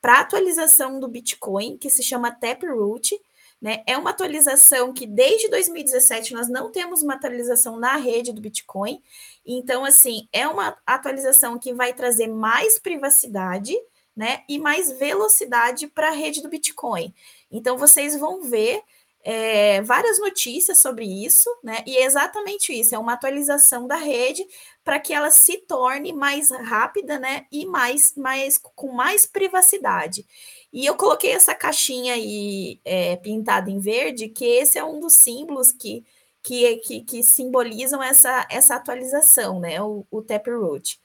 para 0.00 0.20
atualização 0.20 0.98
do 0.98 1.08
Bitcoin, 1.08 1.78
que 1.78 1.88
se 1.88 2.02
chama 2.02 2.32
Taproot. 2.32 3.18
Né? 3.60 3.84
É 3.86 3.96
uma 3.96 4.10
atualização 4.10 4.92
que 4.92 5.06
desde 5.06 5.48
2017 5.48 6.34
nós 6.34 6.48
não 6.48 6.72
temos 6.72 7.02
uma 7.02 7.14
atualização 7.14 7.78
na 7.78 7.96
rede 7.96 8.32
do 8.32 8.40
Bitcoin. 8.40 9.00
Então, 9.46 9.84
assim, 9.84 10.28
é 10.32 10.48
uma 10.48 10.76
atualização 10.84 11.56
que 11.58 11.72
vai 11.72 11.94
trazer 11.94 12.26
mais 12.26 12.80
privacidade 12.80 13.72
né, 14.16 14.42
e 14.48 14.58
mais 14.58 14.90
velocidade 14.98 15.86
para 15.86 16.08
a 16.08 16.12
rede 16.12 16.42
do 16.42 16.48
Bitcoin. 16.48 17.14
Então, 17.50 17.78
vocês 17.78 18.18
vão 18.18 18.42
ver 18.42 18.82
é, 19.24 19.80
várias 19.82 20.18
notícias 20.18 20.78
sobre 20.78 21.04
isso, 21.04 21.48
né? 21.62 21.82
E 21.86 21.96
é 21.96 22.04
exatamente 22.04 22.72
isso, 22.72 22.94
é 22.94 22.98
uma 22.98 23.12
atualização 23.12 23.86
da 23.86 23.96
rede 23.96 24.44
para 24.84 24.98
que 24.98 25.14
ela 25.14 25.30
se 25.30 25.58
torne 25.58 26.12
mais 26.12 26.50
rápida, 26.50 27.18
né? 27.18 27.46
E 27.50 27.64
mais, 27.64 28.14
mais 28.16 28.58
com 28.58 28.92
mais 28.92 29.24
privacidade. 29.26 30.26
E 30.72 30.84
eu 30.86 30.96
coloquei 30.96 31.32
essa 31.32 31.54
caixinha 31.54 32.14
aí 32.14 32.80
é, 32.84 33.16
pintada 33.16 33.70
em 33.70 33.78
verde, 33.78 34.28
que 34.28 34.44
esse 34.44 34.78
é 34.78 34.84
um 34.84 34.98
dos 34.98 35.14
símbolos 35.14 35.70
que, 35.70 36.04
que, 36.42 36.76
que, 36.78 37.00
que 37.02 37.22
simbolizam 37.22 38.02
essa, 38.02 38.46
essa 38.50 38.74
atualização, 38.74 39.60
né? 39.60 39.80
O, 39.82 40.04
o 40.10 40.22
Taproot. 40.22 41.00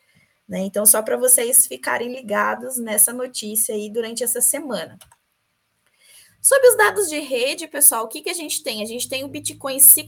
Né? 0.47 0.59
Então, 0.61 0.85
só 0.85 1.01
para 1.01 1.17
vocês 1.17 1.67
ficarem 1.67 2.13
ligados 2.13 2.77
nessa 2.77 3.11
notícia 3.13 3.75
aí 3.75 3.89
durante 3.91 4.23
essa 4.23 4.41
semana. 4.41 4.97
Sobre 6.47 6.65
os 6.69 6.77
dados 6.77 7.09
de 7.09 7.19
rede, 7.19 7.67
pessoal, 7.67 8.05
o 8.05 8.07
que, 8.07 8.21
que 8.21 8.29
a 8.29 8.33
gente 8.33 8.63
tem? 8.63 8.81
A 8.81 8.85
gente 8.85 9.09
tem 9.09 9.25
o 9.25 9.27
Bitcoin 9.27 9.81
se 9.81 10.05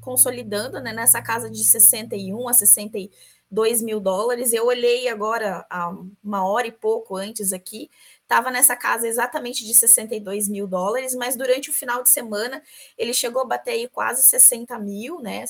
consolidando 0.00 0.80
né, 0.80 0.92
nessa 0.92 1.20
casa 1.20 1.50
de 1.50 1.64
61 1.64 2.48
a 2.48 2.52
62 2.52 3.82
mil 3.82 3.98
dólares. 3.98 4.52
Eu 4.52 4.66
olhei 4.66 5.08
agora, 5.08 5.66
há 5.68 5.92
uma 6.22 6.48
hora 6.48 6.68
e 6.68 6.70
pouco 6.70 7.16
antes 7.16 7.52
aqui, 7.52 7.90
estava 8.30 8.48
nessa 8.48 8.76
casa 8.76 9.08
exatamente 9.08 9.64
de 9.64 9.74
62 9.74 10.48
mil 10.48 10.68
dólares, 10.68 11.16
mas 11.16 11.34
durante 11.34 11.68
o 11.68 11.72
final 11.72 12.00
de 12.00 12.10
semana 12.10 12.62
ele 12.96 13.12
chegou 13.12 13.42
a 13.42 13.44
bater 13.44 13.72
aí 13.72 13.88
quase 13.88 14.22
60 14.22 14.78
mil, 14.78 15.20
né? 15.20 15.46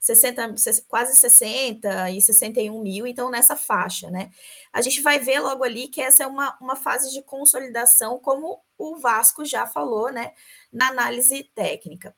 60, 0.00 0.54
quase 0.88 1.14
60 1.14 2.10
e 2.10 2.22
61 2.22 2.82
mil, 2.82 3.06
então 3.06 3.30
nessa 3.30 3.54
faixa, 3.54 4.10
né? 4.10 4.30
A 4.72 4.80
gente 4.80 5.02
vai 5.02 5.18
ver 5.18 5.40
logo 5.40 5.62
ali 5.62 5.86
que 5.86 6.00
essa 6.00 6.24
é 6.24 6.26
uma, 6.26 6.56
uma 6.58 6.76
fase 6.76 7.12
de 7.12 7.20
consolidação, 7.22 8.18
como 8.18 8.58
o 8.78 8.96
Vasco 8.96 9.44
já 9.44 9.66
falou, 9.66 10.10
né? 10.10 10.32
Na 10.72 10.88
análise 10.88 11.44
técnica. 11.54 12.16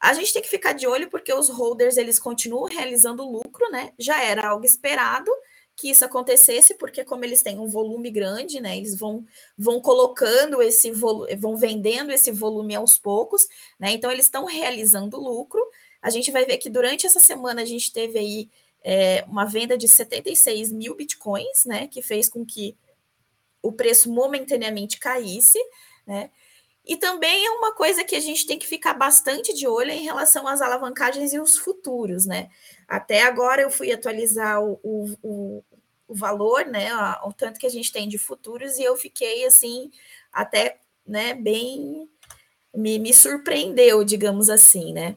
A 0.00 0.12
gente 0.12 0.32
tem 0.32 0.42
que 0.42 0.48
ficar 0.48 0.72
de 0.72 0.88
olho 0.88 1.08
porque 1.08 1.32
os 1.32 1.48
holders 1.50 1.96
eles 1.96 2.18
continuam 2.18 2.64
realizando 2.64 3.22
lucro, 3.22 3.70
né? 3.70 3.92
Já 3.96 4.20
era 4.20 4.48
algo 4.48 4.64
esperado, 4.64 5.30
que 5.76 5.90
isso 5.90 6.04
acontecesse, 6.04 6.74
porque 6.74 7.04
como 7.04 7.24
eles 7.24 7.42
têm 7.42 7.58
um 7.58 7.68
volume 7.68 8.10
grande, 8.10 8.60
né, 8.60 8.76
eles 8.76 8.96
vão, 8.98 9.24
vão 9.56 9.80
colocando 9.80 10.60
esse 10.62 10.90
volume, 10.90 11.34
vão 11.36 11.56
vendendo 11.56 12.12
esse 12.12 12.30
volume 12.30 12.74
aos 12.74 12.98
poucos, 12.98 13.48
né, 13.78 13.92
então 13.92 14.10
eles 14.10 14.26
estão 14.26 14.44
realizando 14.44 15.18
lucro. 15.18 15.60
A 16.02 16.10
gente 16.10 16.30
vai 16.30 16.44
ver 16.44 16.58
que 16.58 16.68
durante 16.68 17.06
essa 17.06 17.20
semana 17.20 17.62
a 17.62 17.64
gente 17.64 17.92
teve 17.92 18.18
aí 18.18 18.50
é, 18.82 19.24
uma 19.26 19.46
venda 19.46 19.76
de 19.76 19.88
76 19.88 20.70
mil 20.70 20.94
bitcoins, 20.94 21.64
né, 21.64 21.86
que 21.86 22.02
fez 22.02 22.28
com 22.28 22.44
que 22.44 22.76
o 23.62 23.72
preço 23.72 24.10
momentaneamente 24.12 24.98
caísse, 24.98 25.58
né, 26.06 26.30
e 26.84 26.96
também 26.96 27.46
é 27.46 27.50
uma 27.52 27.72
coisa 27.72 28.02
que 28.02 28.16
a 28.16 28.20
gente 28.20 28.46
tem 28.46 28.58
que 28.58 28.66
ficar 28.66 28.94
bastante 28.94 29.54
de 29.54 29.66
olho 29.66 29.90
em 29.90 30.02
relação 30.02 30.48
às 30.48 30.60
alavancagens 30.60 31.32
e 31.32 31.38
os 31.38 31.56
futuros, 31.56 32.26
né? 32.26 32.48
Até 32.90 33.22
agora 33.22 33.62
eu 33.62 33.70
fui 33.70 33.92
atualizar 33.92 34.60
o, 34.60 34.80
o, 34.82 35.64
o 36.08 36.14
valor, 36.14 36.66
né, 36.66 36.90
o 37.22 37.32
tanto 37.32 37.60
que 37.60 37.66
a 37.66 37.70
gente 37.70 37.92
tem 37.92 38.08
de 38.08 38.18
futuros, 38.18 38.78
e 38.78 38.82
eu 38.82 38.96
fiquei 38.96 39.46
assim, 39.46 39.92
até 40.32 40.80
né, 41.06 41.34
bem 41.34 42.10
me, 42.74 42.98
me 42.98 43.14
surpreendeu, 43.14 44.02
digamos 44.02 44.50
assim, 44.50 44.92
né? 44.92 45.16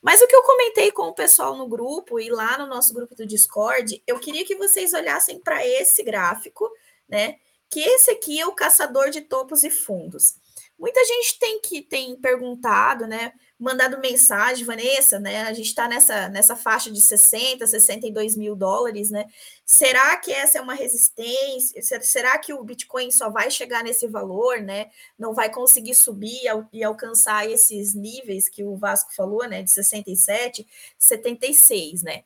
Mas 0.00 0.22
o 0.22 0.26
que 0.28 0.36
eu 0.36 0.42
comentei 0.44 0.92
com 0.92 1.08
o 1.08 1.14
pessoal 1.14 1.56
no 1.56 1.66
grupo 1.66 2.20
e 2.20 2.30
lá 2.30 2.56
no 2.56 2.66
nosso 2.66 2.94
grupo 2.94 3.16
do 3.16 3.26
Discord, 3.26 4.00
eu 4.06 4.20
queria 4.20 4.46
que 4.46 4.54
vocês 4.54 4.94
olhassem 4.94 5.40
para 5.40 5.66
esse 5.66 6.04
gráfico, 6.04 6.70
né? 7.08 7.38
Que 7.68 7.80
esse 7.80 8.12
aqui 8.12 8.38
é 8.40 8.46
o 8.46 8.54
caçador 8.54 9.10
de 9.10 9.20
topos 9.20 9.64
e 9.64 9.70
fundos. 9.70 10.36
Muita 10.78 11.04
gente 11.04 11.38
tem 11.40 11.60
que 11.60 11.82
tem 11.82 12.14
perguntado, 12.16 13.06
né? 13.08 13.32
Mandado 13.60 14.00
mensagem, 14.00 14.64
Vanessa, 14.64 15.20
né? 15.20 15.42
A 15.42 15.52
gente 15.52 15.66
está 15.66 15.86
nessa, 15.86 16.30
nessa 16.30 16.56
faixa 16.56 16.90
de 16.90 16.98
60, 16.98 17.66
62 17.66 18.34
mil 18.34 18.56
dólares, 18.56 19.10
né? 19.10 19.26
Será 19.66 20.16
que 20.16 20.32
essa 20.32 20.56
é 20.56 20.60
uma 20.62 20.72
resistência? 20.72 22.00
Será 22.00 22.38
que 22.38 22.54
o 22.54 22.64
Bitcoin 22.64 23.10
só 23.10 23.28
vai 23.28 23.50
chegar 23.50 23.84
nesse 23.84 24.08
valor, 24.08 24.62
né? 24.62 24.90
Não 25.18 25.34
vai 25.34 25.52
conseguir 25.52 25.94
subir 25.94 26.40
e 26.72 26.82
alcançar 26.82 27.48
esses 27.48 27.94
níveis 27.94 28.48
que 28.48 28.64
o 28.64 28.76
Vasco 28.76 29.14
falou, 29.14 29.46
né? 29.46 29.62
De 29.62 29.70
67, 29.70 30.66
76, 30.98 32.02
né? 32.02 32.24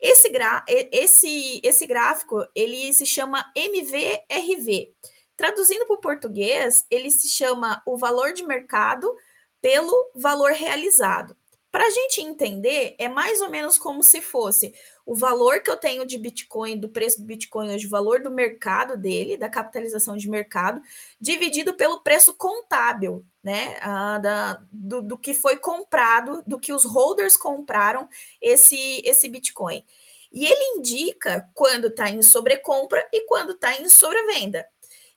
Esse, 0.00 0.28
gra 0.28 0.64
esse, 0.68 1.60
esse 1.64 1.84
gráfico, 1.88 2.46
ele 2.54 2.94
se 2.94 3.04
chama 3.04 3.44
MVRV. 3.56 4.94
Traduzindo 5.36 5.86
para 5.86 5.94
o 5.96 6.00
português, 6.00 6.86
ele 6.88 7.10
se 7.10 7.28
chama 7.28 7.82
o 7.84 7.96
valor 7.96 8.32
de 8.32 8.44
mercado 8.44 9.12
pelo 9.60 10.10
valor 10.14 10.52
realizado. 10.52 11.36
Para 11.70 11.86
a 11.86 11.90
gente 11.90 12.22
entender, 12.22 12.94
é 12.98 13.08
mais 13.08 13.42
ou 13.42 13.50
menos 13.50 13.78
como 13.78 14.02
se 14.02 14.22
fosse 14.22 14.74
o 15.04 15.14
valor 15.14 15.60
que 15.60 15.70
eu 15.70 15.76
tenho 15.76 16.06
de 16.06 16.16
Bitcoin, 16.16 16.78
do 16.78 16.88
preço 16.88 17.20
do 17.20 17.26
Bitcoin 17.26 17.74
hoje, 17.74 17.86
o 17.86 17.90
valor 17.90 18.22
do 18.22 18.30
mercado 18.30 18.96
dele, 18.96 19.36
da 19.36 19.50
capitalização 19.50 20.16
de 20.16 20.30
mercado, 20.30 20.80
dividido 21.20 21.74
pelo 21.74 22.00
preço 22.00 22.34
contábil, 22.34 23.24
né? 23.42 23.76
Ah, 23.82 24.18
da, 24.18 24.62
do, 24.72 25.02
do, 25.02 25.18
que 25.18 25.34
foi 25.34 25.58
comprado, 25.58 26.42
do 26.46 26.58
que 26.58 26.72
os 26.72 26.84
holders 26.84 27.36
compraram 27.36 28.08
esse, 28.40 29.02
esse 29.04 29.28
Bitcoin. 29.28 29.84
E 30.32 30.46
ele 30.46 30.78
indica 30.78 31.48
quando 31.54 31.88
está 31.88 32.08
em 32.10 32.22
sobrecompra 32.22 33.06
e 33.12 33.26
quando 33.26 33.52
está 33.52 33.78
em 33.78 33.88
sobrevenda. 33.88 34.66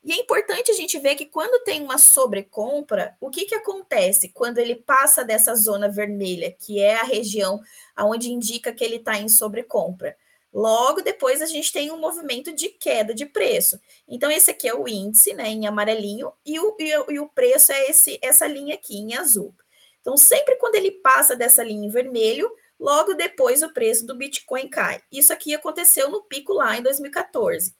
E 0.03 0.13
é 0.13 0.15
importante 0.15 0.71
a 0.71 0.73
gente 0.73 0.97
ver 0.97 1.15
que 1.15 1.27
quando 1.27 1.63
tem 1.63 1.81
uma 1.83 1.99
sobrecompra, 1.99 3.15
o 3.21 3.29
que, 3.29 3.45
que 3.45 3.53
acontece 3.53 4.29
quando 4.29 4.57
ele 4.57 4.75
passa 4.75 5.23
dessa 5.23 5.53
zona 5.53 5.87
vermelha, 5.87 6.55
que 6.59 6.81
é 6.81 6.95
a 6.95 7.03
região 7.03 7.61
onde 7.99 8.31
indica 8.31 8.73
que 8.73 8.83
ele 8.83 8.95
está 8.95 9.17
em 9.19 9.29
sobrecompra? 9.29 10.17
Logo 10.53 11.01
depois 11.01 11.41
a 11.41 11.45
gente 11.45 11.71
tem 11.71 11.91
um 11.91 11.99
movimento 11.99 12.51
de 12.53 12.69
queda 12.69 13.13
de 13.13 13.25
preço. 13.25 13.79
Então, 14.07 14.29
esse 14.29 14.51
aqui 14.51 14.67
é 14.67 14.75
o 14.75 14.87
índice, 14.87 15.33
né, 15.33 15.47
em 15.47 15.65
amarelinho, 15.65 16.33
e 16.45 16.59
o, 16.59 16.75
e 17.09 17.19
o, 17.19 17.29
preço 17.29 17.71
é 17.71 17.89
esse, 17.89 18.19
essa 18.21 18.47
linha 18.47 18.75
aqui 18.75 18.97
em 18.97 19.15
azul. 19.15 19.53
Então, 20.01 20.17
sempre 20.17 20.55
quando 20.55 20.75
ele 20.75 20.91
passa 20.91 21.35
dessa 21.35 21.63
linha 21.63 21.87
em 21.87 21.91
vermelho, 21.91 22.51
logo 22.77 23.13
depois 23.13 23.63
o 23.63 23.71
preço 23.71 24.05
do 24.05 24.15
Bitcoin 24.15 24.67
cai. 24.67 25.01
Isso 25.11 25.31
aqui 25.31 25.53
aconteceu 25.53 26.09
no 26.09 26.23
pico 26.23 26.53
lá 26.53 26.75
em 26.75 26.81
2014. 26.81 27.73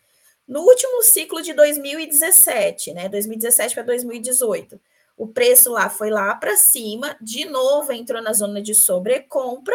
No 0.52 0.64
último 0.64 1.02
ciclo 1.02 1.42
de 1.42 1.54
2017, 1.54 2.94
né, 2.94 3.08
2017 3.08 3.74
para 3.74 3.84
2018, 3.84 4.78
o 5.16 5.26
preço 5.26 5.72
lá 5.72 5.90
foi 5.90 6.10
lá 6.10 6.36
para 6.36 6.58
cima, 6.58 7.16
de 7.22 7.46
novo 7.46 7.94
entrou 7.94 8.22
na 8.22 8.34
zona 8.34 8.62
de 8.62 8.76
sobrecompra. 8.76 9.74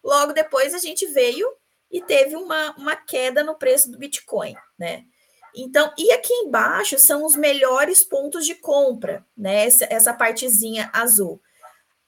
Logo 0.00 0.32
depois 0.32 0.74
a 0.74 0.78
gente 0.78 1.06
veio 1.06 1.52
e 1.90 2.00
teve 2.00 2.36
uma, 2.36 2.70
uma 2.76 2.94
queda 2.94 3.42
no 3.42 3.56
preço 3.56 3.90
do 3.90 3.98
Bitcoin, 3.98 4.54
né? 4.78 5.02
Então, 5.56 5.92
e 5.98 6.12
aqui 6.12 6.32
embaixo 6.32 7.00
são 7.00 7.24
os 7.24 7.34
melhores 7.34 8.04
pontos 8.04 8.46
de 8.46 8.54
compra, 8.54 9.26
né? 9.36 9.66
Essa, 9.66 9.88
essa 9.90 10.14
partezinha 10.14 10.88
azul. 10.92 11.42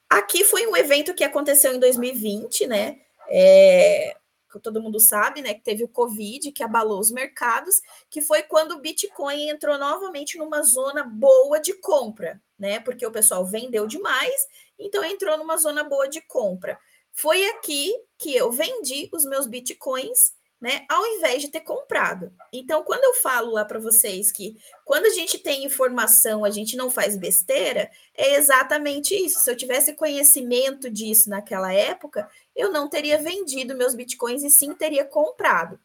Aqui 0.09 0.45
foi 0.45 0.69
um 0.69 0.77
evento 0.77 1.15
que 1.15 1.25
aconteceu 1.25 1.75
em 1.75 1.81
2020, 1.81 2.69
né? 2.69 2.97
É, 3.29 4.17
todo 4.61 4.81
mundo 4.81 5.01
sabe, 5.01 5.43
né, 5.43 5.55
que 5.55 5.63
teve 5.63 5.85
o 5.85 5.89
Covid, 5.89 6.53
que 6.53 6.63
abalou 6.63 6.99
os 6.99 7.11
mercados, 7.11 7.81
que 8.11 8.21
foi 8.21 8.43
quando 8.43 8.73
o 8.73 8.81
Bitcoin 8.81 9.49
entrou 9.49 9.79
novamente 9.79 10.39
numa 10.39 10.63
zona 10.63 11.05
boa 11.05 11.61
de 11.61 11.75
compra, 11.75 12.41
né? 12.59 12.81
Porque 12.81 13.07
o 13.07 13.13
pessoal 13.13 13.45
vendeu 13.45 13.87
demais, 13.87 14.35
então 14.79 15.05
entrou 15.05 15.37
numa 15.37 15.57
zona 15.57 15.85
boa 15.85 16.09
de 16.09 16.21
compra. 16.21 16.79
Foi 17.13 17.45
aqui 17.51 17.95
que 18.19 18.35
eu 18.35 18.51
vendi 18.51 19.09
os 19.13 19.25
meus 19.25 19.47
Bitcoins, 19.47 20.33
né, 20.65 20.87
ao 20.89 21.07
invés 21.07 21.43
de 21.43 21.49
ter 21.49 21.61
comprado. 21.61 22.33
Então, 22.51 22.83
quando 22.85 23.05
eu 23.05 23.13
falo 23.21 23.53
lá 23.53 23.67
para 23.67 23.79
vocês 23.79 24.33
que 24.33 24.57
quando 24.83 25.05
a 25.05 25.11
gente 25.11 25.37
tem 25.37 25.63
informação, 25.63 26.43
a 26.43 26.49
gente 26.49 26.75
não 26.75 26.89
faz 26.91 27.19
besteira, 27.19 27.91
é 28.15 28.37
exatamente 28.37 29.15
isso. 29.15 29.41
Se 29.41 29.51
eu 29.51 29.55
tivesse 29.55 29.93
conhecimento 29.93 30.89
disso 30.89 31.29
naquela 31.29 31.71
época, 31.71 32.27
eu 32.57 32.73
não 32.73 32.89
teria 32.89 33.19
vendido 33.19 33.77
meus 33.77 33.95
bitcoins 33.95 34.43
e 34.43 34.49
sim 34.49 34.75
teria 34.75 35.05
comprado. 35.05 35.79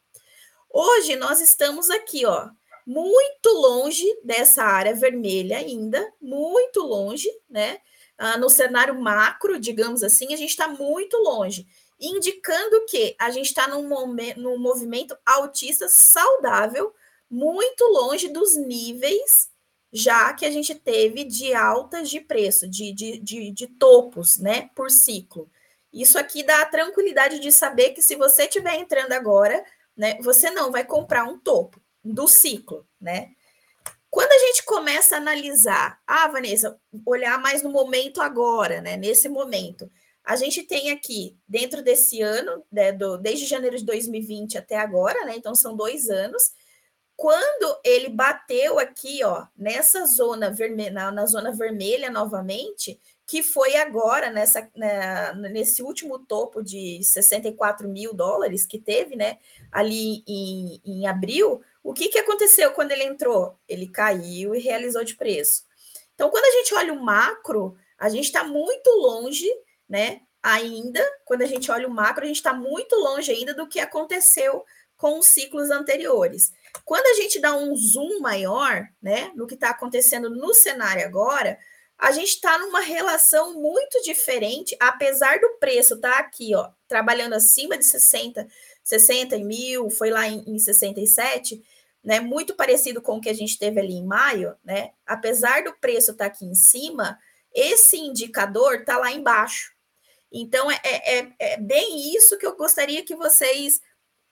Hoje 0.71 1.17
nós 1.17 1.41
estamos 1.41 1.89
aqui, 1.89 2.25
ó, 2.25 2.47
muito 2.87 3.49
longe 3.49 4.05
dessa 4.23 4.63
área 4.63 4.95
vermelha 4.95 5.57
ainda, 5.57 6.09
muito 6.21 6.79
longe, 6.79 7.29
né? 7.49 7.79
Ah, 8.17 8.37
no 8.37 8.49
cenário 8.49 8.97
macro, 8.97 9.59
digamos 9.59 10.03
assim, 10.03 10.33
a 10.33 10.37
gente 10.37 10.51
está 10.51 10.69
muito 10.69 11.17
longe 11.17 11.67
indicando 11.99 12.85
que 12.85 13.15
a 13.19 13.29
gente 13.29 13.47
está 13.47 13.67
num, 13.67 13.87
num 14.37 14.57
movimento 14.57 15.17
autista 15.25 15.87
saudável, 15.89 16.93
muito 17.29 17.83
longe 17.85 18.29
dos 18.29 18.55
níveis 18.55 19.49
já 19.91 20.33
que 20.33 20.45
a 20.45 20.51
gente 20.51 20.75
teve 20.75 21.23
de 21.23 21.53
altas 21.53 22.09
de 22.09 22.19
preço, 22.19 22.67
de, 22.67 22.93
de, 22.93 23.19
de, 23.19 23.51
de 23.51 23.67
topos, 23.67 24.37
né, 24.37 24.69
por 24.75 24.91
ciclo. 24.91 25.49
Isso 25.91 26.19
aqui 26.19 26.43
dá 26.43 26.61
a 26.61 26.67
tranquilidade 26.67 27.39
de 27.39 27.51
saber 27.51 27.91
que 27.91 28.01
se 28.01 28.15
você 28.15 28.43
estiver 28.43 28.75
entrando 28.75 29.13
agora, 29.13 29.63
né, 29.97 30.19
você 30.21 30.51
não 30.51 30.71
vai 30.71 30.85
comprar 30.85 31.23
um 31.23 31.39
topo 31.39 31.81
do 32.03 32.27
ciclo, 32.27 32.87
né? 33.01 33.31
Quando 34.09 34.31
a 34.31 34.39
gente 34.39 34.63
começa 34.63 35.15
a 35.15 35.17
analisar, 35.19 35.99
ah, 36.05 36.27
Vanessa, 36.27 36.79
olhar 37.05 37.39
mais 37.39 37.61
no 37.61 37.69
momento 37.69 38.21
agora, 38.21 38.81
né, 38.81 38.97
nesse 38.97 39.27
momento, 39.27 39.91
a 40.29 40.35
gente 40.35 40.61
tem 40.61 40.91
aqui, 40.91 41.35
dentro 41.47 41.81
desse 41.81 42.21
ano, 42.21 42.63
né, 42.71 42.91
do, 42.91 43.17
desde 43.17 43.47
janeiro 43.47 43.75
de 43.75 43.83
2020 43.83 44.59
até 44.59 44.77
agora, 44.77 45.25
né? 45.25 45.33
Então 45.35 45.55
são 45.55 45.75
dois 45.75 46.07
anos. 46.07 46.51
Quando 47.15 47.79
ele 47.83 48.09
bateu 48.09 48.77
aqui, 48.77 49.23
ó, 49.23 49.47
nessa 49.57 50.05
zona 50.05 50.51
vermelha, 50.51 50.91
na, 50.91 51.11
na 51.11 51.25
zona 51.25 51.51
vermelha 51.51 52.11
novamente, 52.11 52.99
que 53.25 53.41
foi 53.41 53.75
agora 53.75 54.29
nessa, 54.29 54.69
né, 54.75 55.33
nesse 55.33 55.81
último 55.81 56.19
topo 56.19 56.61
de 56.61 57.03
64 57.03 57.89
mil 57.89 58.13
dólares 58.13 58.67
que 58.67 58.77
teve, 58.77 59.15
né? 59.15 59.39
Ali 59.71 60.23
em, 60.27 60.79
em 60.85 61.07
abril, 61.07 61.59
o 61.83 61.91
que, 61.91 62.07
que 62.07 62.19
aconteceu 62.19 62.71
quando 62.73 62.91
ele 62.91 63.03
entrou? 63.03 63.57
Ele 63.67 63.87
caiu 63.87 64.53
e 64.53 64.59
realizou 64.59 65.03
de 65.03 65.15
preço. 65.15 65.63
Então, 66.13 66.29
quando 66.29 66.45
a 66.45 66.51
gente 66.51 66.71
olha 66.75 66.93
o 66.93 67.03
macro, 67.03 67.75
a 67.97 68.09
gente 68.09 68.25
está 68.25 68.43
muito 68.43 68.91
longe 68.91 69.51
né? 69.89 70.21
Ainda, 70.41 71.03
quando 71.25 71.41
a 71.41 71.45
gente 71.45 71.69
olha 71.71 71.87
o 71.87 71.91
macro, 71.91 72.23
a 72.23 72.27
gente 72.27 72.37
está 72.37 72.53
muito 72.53 72.95
longe 72.95 73.31
ainda 73.31 73.53
do 73.53 73.67
que 73.67 73.79
aconteceu 73.79 74.63
com 74.95 75.17
os 75.17 75.27
ciclos 75.27 75.71
anteriores. 75.71 76.51
Quando 76.85 77.07
a 77.07 77.13
gente 77.21 77.39
dá 77.39 77.55
um 77.55 77.75
zoom 77.75 78.19
maior, 78.19 78.87
né, 79.01 79.31
no 79.33 79.47
que 79.47 79.55
está 79.55 79.69
acontecendo 79.69 80.29
no 80.29 80.53
cenário 80.53 81.05
agora, 81.05 81.57
a 81.97 82.11
gente 82.11 82.29
está 82.29 82.57
numa 82.57 82.81
relação 82.81 83.53
muito 83.53 84.01
diferente, 84.03 84.75
apesar 84.79 85.39
do 85.39 85.57
preço 85.59 85.95
estar 85.95 86.11
tá 86.11 86.19
aqui, 86.19 86.53
ó, 86.53 86.69
trabalhando 86.87 87.33
acima 87.33 87.77
de 87.77 87.85
60, 87.85 88.47
60 88.83 89.37
mil, 89.39 89.89
foi 89.89 90.09
lá 90.09 90.27
em, 90.27 90.43
em 90.47 90.59
67, 90.59 91.61
né, 92.03 92.19
muito 92.19 92.55
parecido 92.55 93.01
com 93.01 93.17
o 93.17 93.21
que 93.21 93.29
a 93.29 93.33
gente 93.33 93.57
teve 93.57 93.79
ali 93.79 93.93
em 93.93 94.05
maio, 94.05 94.55
né, 94.63 94.91
apesar 95.05 95.63
do 95.63 95.73
preço 95.73 96.11
estar 96.11 96.25
tá 96.25 96.31
aqui 96.31 96.45
em 96.45 96.55
cima, 96.55 97.17
esse 97.53 97.97
indicador 97.97 98.75
está 98.75 98.97
lá 98.97 99.11
embaixo, 99.11 99.73
então, 100.31 100.69
é, 100.71 100.79
é, 100.83 101.19
é, 101.19 101.33
é 101.39 101.57
bem 101.57 102.15
isso 102.15 102.37
que 102.37 102.45
eu 102.45 102.55
gostaria 102.55 103.03
que 103.03 103.15
vocês 103.15 103.81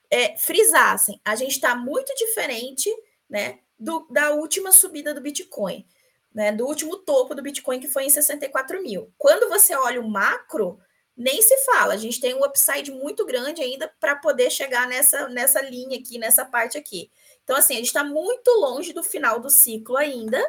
é, 0.09 0.37
frisassem. 0.37 1.19
A 1.25 1.35
gente 1.35 1.51
está 1.51 1.75
muito 1.75 2.13
diferente 2.15 2.89
né, 3.29 3.59
do, 3.79 4.07
da 4.11 4.31
última 4.31 4.71
subida 4.71 5.13
do 5.13 5.21
Bitcoin, 5.21 5.85
né, 6.33 6.51
do 6.51 6.65
último 6.65 6.97
topo 6.97 7.33
do 7.33 7.41
Bitcoin, 7.41 7.79
que 7.79 7.87
foi 7.87 8.05
em 8.05 8.09
64 8.09 8.81
mil. 8.81 9.11
Quando 9.17 9.49
você 9.49 9.75
olha 9.75 9.99
o 9.99 10.09
macro, 10.09 10.79
nem 11.15 11.41
se 11.41 11.57
fala. 11.65 11.95
A 11.95 11.97
gente 11.97 12.21
tem 12.21 12.35
um 12.35 12.45
upside 12.45 12.91
muito 12.91 13.25
grande 13.25 13.61
ainda 13.61 13.91
para 13.99 14.15
poder 14.15 14.51
chegar 14.51 14.87
nessa, 14.87 15.27
nessa 15.29 15.61
linha 15.61 15.97
aqui, 15.97 16.19
nessa 16.19 16.45
parte 16.45 16.77
aqui. 16.77 17.11
Então, 17.43 17.55
assim, 17.55 17.73
a 17.73 17.77
gente 17.77 17.87
está 17.87 18.03
muito 18.03 18.51
longe 18.51 18.93
do 18.93 19.01
final 19.01 19.39
do 19.39 19.49
ciclo 19.49 19.97
ainda. 19.97 20.39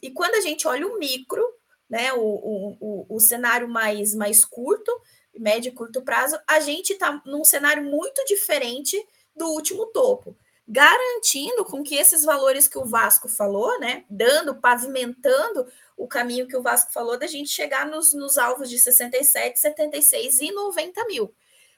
E 0.00 0.10
quando 0.10 0.36
a 0.36 0.40
gente 0.40 0.66
olha 0.68 0.86
o 0.86 0.96
micro, 0.98 1.44
né, 1.92 2.10
o, 2.14 2.78
o, 2.80 3.06
o, 3.06 3.20
cenário 3.20 3.68
mais, 3.68 4.14
mais 4.14 4.46
curto, 4.46 4.90
médio 5.38 5.68
e 5.68 5.74
curto 5.74 6.00
prazo, 6.00 6.38
a 6.48 6.58
gente 6.58 6.94
está 6.94 7.20
num 7.26 7.44
cenário 7.44 7.84
muito 7.84 8.24
diferente 8.24 8.96
do 9.36 9.48
último 9.48 9.84
topo, 9.88 10.34
garantindo 10.66 11.66
com 11.66 11.82
que 11.82 11.94
esses 11.94 12.24
valores 12.24 12.66
que 12.66 12.78
o 12.78 12.86
Vasco 12.86 13.28
falou, 13.28 13.78
né, 13.78 14.06
dando, 14.08 14.54
pavimentando 14.54 15.66
o 15.94 16.08
caminho 16.08 16.48
que 16.48 16.56
o 16.56 16.62
Vasco 16.62 16.90
falou 16.90 17.18
da 17.18 17.26
gente 17.26 17.50
chegar 17.50 17.86
nos, 17.86 18.14
nos 18.14 18.38
alvos 18.38 18.70
de 18.70 18.78
67, 18.78 19.60
76 19.60 20.40
e 20.40 20.50
90 20.50 21.04
mil. 21.08 21.34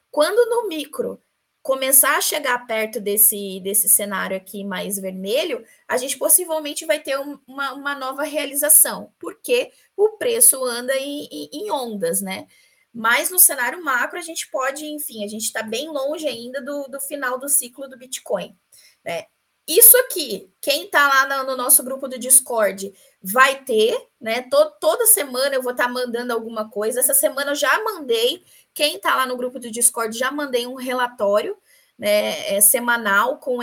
Quando 0.09 0.49
no 0.49 0.69
micro 0.69 1.21
começar 1.65 2.15
a 2.15 2.21
chegar 2.21 2.67
perto 2.67 3.01
desse, 3.01 3.59
desse 3.59 3.89
cenário 3.89 4.37
aqui 4.37 4.63
mais 4.63 4.99
vermelho, 4.99 5.65
a 5.87 5.97
gente 5.97 6.15
possivelmente 6.15 6.85
vai 6.85 6.99
ter 6.99 7.19
um, 7.19 7.39
uma, 7.47 7.73
uma 7.73 7.95
nova 7.95 8.21
realização, 8.21 9.11
porque 9.17 9.71
o 9.95 10.17
preço 10.17 10.63
anda 10.63 10.95
em, 10.97 11.27
em, 11.51 11.71
ondas, 11.71 12.21
né? 12.21 12.47
Mas 12.93 13.29
no 13.29 13.39
cenário 13.39 13.83
macro, 13.83 14.17
a 14.17 14.21
gente 14.21 14.49
pode, 14.49 14.85
enfim, 14.85 15.23
a 15.23 15.27
gente 15.27 15.43
está 15.43 15.61
bem 15.61 15.89
longe 15.89 16.27
ainda 16.27 16.61
do, 16.61 16.87
do 16.87 16.99
final 16.99 17.37
do 17.37 17.49
ciclo 17.49 17.89
do 17.89 17.97
Bitcoin. 17.97 18.57
Né? 19.03 19.25
Isso 19.67 19.97
aqui, 19.97 20.51
quem 20.61 20.85
está 20.85 21.07
lá 21.07 21.43
no, 21.43 21.51
no, 21.51 21.57
nosso 21.57 21.83
grupo 21.83 22.07
do 22.07 22.19
Discord 22.19 22.93
vai 23.21 23.63
ter, 23.63 23.97
né? 24.21 24.43
Todo, 24.43 24.71
toda 24.79 25.05
semana 25.07 25.55
eu 25.55 25.61
vou 25.61 25.71
estar 25.71 25.85
tá 25.87 25.89
mandando 25.89 26.31
alguma 26.31 26.69
coisa. 26.69 26.99
Essa 26.99 27.13
semana 27.13 27.51
eu 27.51 27.55
já 27.55 27.83
mandei 27.83 28.45
quem 28.75 28.97
está 28.97 29.15
lá 29.15 29.25
no 29.25 29.37
grupo 29.37 29.57
do 29.57 29.71
Discord 29.71 30.15
já 30.15 30.29
mandei 30.29 30.67
um 30.67 30.75
relatório 30.75 31.57
né, 31.97 32.55
é, 32.55 32.61
semanal 32.61 33.39
com, 33.39 33.57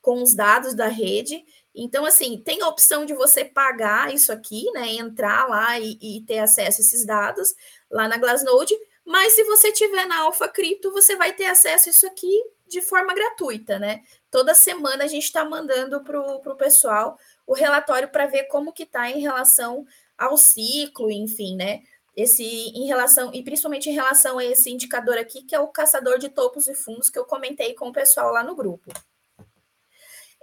com 0.00 0.22
os 0.22 0.34
dados 0.34 0.74
da 0.74 0.88
rede. 0.88 1.44
Então, 1.74 2.04
assim, 2.04 2.38
tem 2.38 2.62
a 2.62 2.68
opção 2.68 3.04
de 3.04 3.14
você 3.14 3.44
pagar 3.44 4.14
isso 4.14 4.32
aqui, 4.32 4.70
né? 4.72 4.92
Entrar 4.92 5.48
lá 5.48 5.78
e, 5.78 5.98
e 6.00 6.20
ter 6.22 6.38
acesso 6.38 6.80
a 6.80 6.84
esses 6.84 7.04
dados 7.04 7.54
lá 7.90 8.06
na 8.06 8.16
Glassnode, 8.16 8.74
mas 9.04 9.34
se 9.34 9.44
você 9.44 9.72
tiver 9.72 10.06
na 10.06 10.20
Alpha 10.20 10.48
Cripto, 10.48 10.92
você 10.92 11.16
vai 11.16 11.32
ter 11.32 11.46
acesso 11.46 11.88
a 11.88 11.92
isso 11.92 12.06
aqui 12.06 12.42
de 12.68 12.80
forma 12.80 13.14
gratuita, 13.14 13.78
né? 13.78 14.02
Toda 14.30 14.54
semana 14.54 15.04
a 15.04 15.08
gente 15.08 15.24
está 15.24 15.44
mandando 15.44 16.02
para 16.02 16.20
o 16.20 16.56
pessoal 16.56 17.18
o 17.46 17.54
relatório 17.54 18.08
para 18.08 18.26
ver 18.26 18.44
como 18.44 18.72
que 18.72 18.84
está 18.84 19.10
em 19.10 19.20
relação 19.20 19.84
ao 20.16 20.36
ciclo, 20.36 21.10
enfim, 21.10 21.56
né? 21.56 21.82
esse 22.16 22.44
em 22.44 22.86
relação, 22.86 23.32
e 23.34 23.42
principalmente 23.42 23.90
em 23.90 23.92
relação 23.92 24.38
a 24.38 24.44
esse 24.44 24.70
indicador 24.70 25.18
aqui, 25.18 25.42
que 25.42 25.54
é 25.54 25.60
o 25.60 25.68
caçador 25.68 26.18
de 26.18 26.28
topos 26.28 26.68
e 26.68 26.74
fundos 26.74 27.10
que 27.10 27.18
eu 27.18 27.24
comentei 27.24 27.74
com 27.74 27.88
o 27.88 27.92
pessoal 27.92 28.32
lá 28.32 28.42
no 28.42 28.54
grupo. 28.54 28.92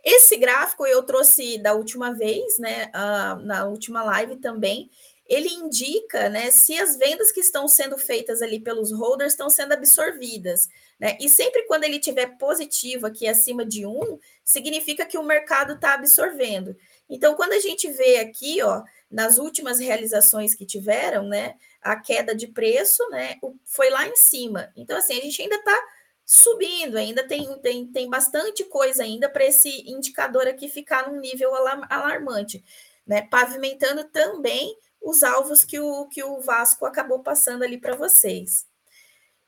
Esse 0.04 0.38
gráfico 0.38 0.86
eu 0.86 1.04
trouxe 1.04 1.58
da 1.58 1.74
última 1.74 2.14
vez, 2.14 2.58
né, 2.58 2.92
uh, 2.96 3.40
na 3.46 3.66
última 3.66 4.04
live 4.04 4.38
também, 4.38 4.90
ele 5.28 5.48
indica, 5.48 6.28
né, 6.28 6.52
se 6.52 6.78
as 6.78 6.98
vendas 6.98 7.32
que 7.32 7.40
estão 7.40 7.68
sendo 7.68 7.98
feitas 7.98 8.42
ali 8.42 8.60
pelos 8.60 8.92
holders 8.92 9.32
estão 9.32 9.50
sendo 9.50 9.74
absorvidas, 9.74 10.68
né, 11.00 11.18
e 11.22 11.30
sempre 11.30 11.64
quando 11.68 11.86
ele 11.86 12.00
tiver 12.00 12.38
positivo 12.38 13.08
aqui 13.08 13.28
acima 13.28 13.66
de 13.66 13.86
um, 13.86 14.20
significa 14.44 15.06
que 15.06 15.18
o 15.18 15.24
mercado 15.24 15.74
está 15.74 15.94
absorvendo. 15.94 16.76
Então, 17.10 17.36
quando 17.36 17.54
a 17.54 17.60
gente 17.60 17.90
vê 17.92 18.18
aqui, 18.18 18.62
ó, 18.62 18.84
nas 19.10 19.38
últimas 19.38 19.80
realizações 19.80 20.56
que 20.56 20.66
tiveram, 20.66 21.24
né, 21.24 21.56
a 21.82 21.96
queda 21.96 22.36
de 22.36 22.48
preço, 22.48 23.08
né, 23.10 23.36
foi 23.66 23.90
lá 23.90 24.08
em 24.08 24.16
cima. 24.16 24.72
Então, 24.76 24.98
assim, 24.98 25.18
a 25.18 25.22
gente 25.22 25.42
ainda 25.42 25.56
está 25.56 25.88
subindo, 26.32 26.96
ainda 26.96 27.28
tem, 27.28 27.60
tem, 27.60 27.86
tem 27.88 28.10
bastante 28.10 28.64
coisa 28.64 29.04
ainda 29.04 29.28
para 29.28 29.44
esse 29.44 29.68
indicador 29.86 30.48
aqui 30.48 30.70
ficar 30.70 31.12
num 31.12 31.20
nível 31.20 31.52
alarmante, 31.90 32.64
né, 33.06 33.24
pavimentando 33.24 34.06
também 34.06 34.74
os 35.02 35.24
alvos 35.24 35.66
que 35.66 35.78
o, 35.78 36.08
que 36.08 36.24
o 36.24 36.40
Vasco 36.40 36.86
acabou 36.86 37.20
passando 37.20 37.64
ali 37.64 37.78
para 37.78 37.98
vocês. 37.98 38.66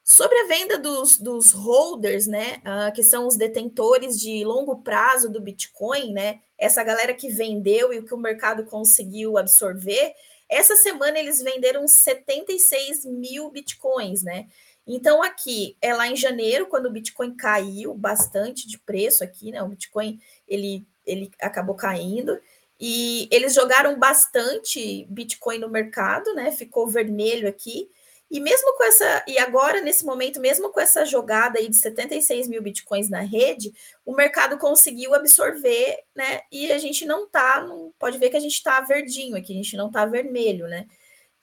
Sobre 0.03 0.37
a 0.39 0.47
venda 0.47 0.77
dos, 0.77 1.17
dos 1.17 1.53
holders, 1.53 2.27
né, 2.27 2.57
uh, 2.57 2.93
que 2.93 3.01
são 3.01 3.27
os 3.27 3.37
detentores 3.37 4.19
de 4.19 4.43
longo 4.43 4.83
prazo 4.83 5.31
do 5.31 5.39
Bitcoin, 5.39 6.11
né, 6.11 6.41
essa 6.57 6.83
galera 6.83 7.13
que 7.13 7.29
vendeu 7.29 7.93
e 7.93 7.99
o 7.99 8.03
que 8.03 8.13
o 8.13 8.17
mercado 8.17 8.65
conseguiu 8.65 9.37
absorver, 9.37 10.13
essa 10.49 10.75
semana 10.75 11.17
eles 11.17 11.41
venderam 11.41 11.87
76 11.87 13.05
mil 13.05 13.49
Bitcoins, 13.49 14.21
né? 14.21 14.47
Então, 14.85 15.23
aqui 15.23 15.77
é 15.81 15.93
lá 15.93 16.07
em 16.07 16.15
janeiro, 16.15 16.67
quando 16.67 16.87
o 16.87 16.91
Bitcoin 16.91 17.35
caiu 17.35 17.93
bastante 17.93 18.67
de 18.67 18.77
preço 18.77 19.23
aqui, 19.23 19.51
né? 19.51 19.61
O 19.63 19.69
Bitcoin 19.69 20.19
ele, 20.47 20.85
ele 21.05 21.31
acabou 21.41 21.75
caindo. 21.75 22.39
E 22.79 23.29
eles 23.31 23.53
jogaram 23.53 23.97
bastante 23.97 25.05
Bitcoin 25.09 25.59
no 25.59 25.69
mercado, 25.69 26.33
né? 26.33 26.51
Ficou 26.51 26.87
vermelho 26.87 27.47
aqui. 27.47 27.89
E 28.33 28.39
mesmo 28.39 28.75
com 28.75 28.83
essa, 28.83 29.23
e 29.27 29.37
agora, 29.37 29.79
nesse 29.79 30.03
momento, 30.03 30.39
mesmo 30.41 30.71
com 30.71 30.79
essa 30.79 31.05
jogada 31.05 31.59
aí 31.59 31.69
de 31.69 31.75
76 31.75 32.47
mil 32.47 32.63
bitcoins 32.63 33.07
na 33.07 33.19
rede, 33.19 33.71
o 34.03 34.11
mercado 34.15 34.57
conseguiu 34.57 35.13
absorver, 35.13 35.99
né? 36.15 36.41
E 36.51 36.71
a 36.71 36.79
gente 36.79 37.05
não 37.05 37.29
tá, 37.29 37.63
não, 37.63 37.93
pode 37.99 38.17
ver 38.17 38.31
que 38.31 38.37
a 38.37 38.39
gente 38.39 38.53
está 38.53 38.81
verdinho 38.81 39.37
aqui, 39.37 39.53
a 39.53 39.57
gente 39.57 39.77
não 39.77 39.85
está 39.87 40.03
vermelho, 40.07 40.67
né? 40.67 40.87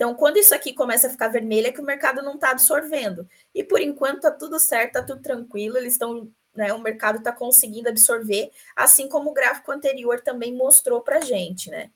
Então, 0.01 0.15
quando 0.15 0.39
isso 0.39 0.55
aqui 0.55 0.73
começa 0.73 1.09
a 1.09 1.11
ficar 1.11 1.29
vermelho, 1.29 1.67
é 1.67 1.73
que 1.73 1.81
o 1.83 1.85
mercado 1.85 2.23
não 2.23 2.37
está 2.37 2.53
absorvendo. 2.53 3.29
E 3.55 3.63
por 3.63 3.83
enquanto 3.83 4.23
tá 4.23 4.31
tudo 4.31 4.59
certo, 4.59 4.95
tá 4.95 5.03
tudo 5.03 5.21
tranquilo, 5.21 5.77
eles 5.77 5.93
estão, 5.93 6.33
né? 6.57 6.73
O 6.73 6.81
mercado 6.81 7.19
está 7.19 7.31
conseguindo 7.31 7.87
absorver, 7.91 8.51
assim 8.75 9.11
como 9.11 9.29
o 9.29 9.35
gráfico 9.35 9.71
anterior 9.71 10.23
também 10.23 10.57
mostrou 10.57 11.03
para 11.03 11.21
gente, 11.21 11.69
né? 11.69 11.91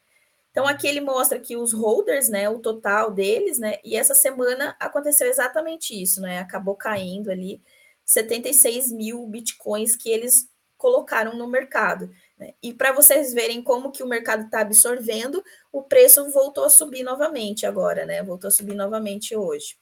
Então, 0.50 0.66
aqui 0.66 0.86
ele 0.86 1.00
mostra 1.00 1.40
que 1.40 1.56
os 1.56 1.72
holders, 1.72 2.28
né, 2.28 2.46
o 2.46 2.58
total 2.58 3.10
deles, 3.10 3.58
né, 3.58 3.78
e 3.82 3.96
essa 3.96 4.14
semana 4.14 4.76
aconteceu 4.78 5.26
exatamente 5.26 6.00
isso, 6.00 6.20
né, 6.20 6.40
acabou 6.40 6.76
caindo 6.76 7.30
ali 7.30 7.62
76 8.04 8.92
mil 8.92 9.26
bitcoins 9.26 9.96
que 9.96 10.10
eles 10.10 10.48
colocaram 10.76 11.36
no 11.36 11.48
mercado. 11.48 12.10
Né? 12.38 12.54
E 12.62 12.72
para 12.72 12.92
vocês 12.92 13.32
verem 13.32 13.62
como 13.62 13.92
que 13.92 14.02
o 14.02 14.08
mercado 14.08 14.44
está 14.44 14.60
absorvendo, 14.60 15.42
o 15.72 15.82
preço 15.82 16.30
voltou 16.30 16.64
a 16.64 16.70
subir 16.70 17.02
novamente 17.02 17.66
agora, 17.66 18.04
né, 18.04 18.22
voltou 18.22 18.48
a 18.48 18.50
subir 18.50 18.74
novamente 18.74 19.36
hoje. 19.36 19.76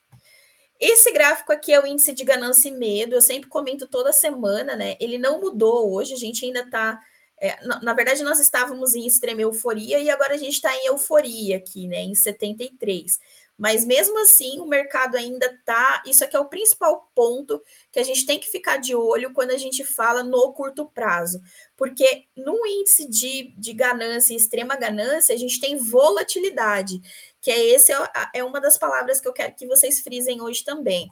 Esse 0.79 1.12
gráfico 1.12 1.53
aqui 1.53 1.73
é 1.73 1.81
o 1.81 1.87
índice 1.87 2.12
de 2.12 2.25
ganância 2.25 2.69
e 2.69 2.73
medo, 2.73 3.15
eu 3.15 3.23
sempre 3.23 3.49
comento 3.49 3.87
toda 3.87 4.12
semana, 4.12 4.75
né, 4.75 4.97
ele 5.01 5.17
não 5.17 5.41
mudou 5.41 5.93
hoje, 5.93 6.12
a 6.12 6.19
gente 6.19 6.45
ainda 6.45 6.61
está 6.61 7.01
é, 7.41 7.59
na, 7.67 7.81
na, 7.83 7.93
verdade, 7.93 8.23
nós 8.23 8.38
estávamos 8.38 8.95
em 8.95 9.05
extrema 9.05 9.41
euforia 9.41 9.99
e 9.99 10.09
agora 10.09 10.35
a 10.35 10.37
gente 10.37 10.55
está 10.55 10.73
em 10.77 10.87
euforia 10.87 11.57
aqui, 11.57 11.88
né? 11.88 12.01
Em 12.01 12.15
73. 12.15 13.19
Mas 13.62 13.85
mesmo 13.85 14.18
assim, 14.18 14.59
o 14.59 14.66
mercado 14.66 15.16
ainda 15.16 15.46
está. 15.46 16.03
Isso 16.05 16.25
aqui 16.25 16.35
é 16.35 16.40
o 16.40 16.48
principal 16.48 17.09
ponto 17.14 17.62
que 17.92 18.01
a 18.01 18.03
gente 18.03 18.27
tem 18.27 18.37
que 18.37 18.51
ficar 18.51 18.77
de 18.79 18.92
olho 18.92 19.33
quando 19.33 19.53
a 19.53 19.57
gente 19.57 19.85
fala 19.85 20.25
no 20.25 20.53
curto 20.53 20.85
prazo. 20.87 21.40
Porque 21.77 22.25
no 22.37 22.66
índice 22.66 23.09
de, 23.09 23.55
de 23.57 23.72
ganância, 23.72 24.35
extrema 24.35 24.75
ganância, 24.75 25.33
a 25.33 25.38
gente 25.38 25.61
tem 25.61 25.77
volatilidade, 25.77 27.01
que 27.40 27.53
é 27.53 27.66
esse 27.66 27.92
é, 27.92 27.96
é 28.35 28.42
uma 28.42 28.61
das 28.61 28.77
palavras 28.77 29.20
que 29.20 29.29
eu 29.29 29.33
quero 29.33 29.55
que 29.55 29.68
vocês 29.68 30.01
frisem 30.01 30.42
hoje 30.42 30.64
também. 30.64 31.09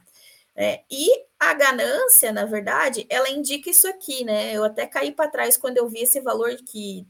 É, 0.57 0.83
e 0.91 1.09
a 1.39 1.55
ganância, 1.55 2.33
na 2.33 2.47
verdade, 2.47 3.07
ela 3.09 3.31
indica 3.31 3.71
isso 3.71 3.87
aqui, 3.87 4.25
né? 4.25 4.53
Eu 4.53 4.65
até 4.65 4.89
caí 4.89 5.13
para 5.13 5.31
trás 5.31 5.57
quando 5.57 5.77
eu 5.77 5.89
vi 5.89 6.01
esse 6.01 6.21
valor 6.21 6.53
que 6.67 7.07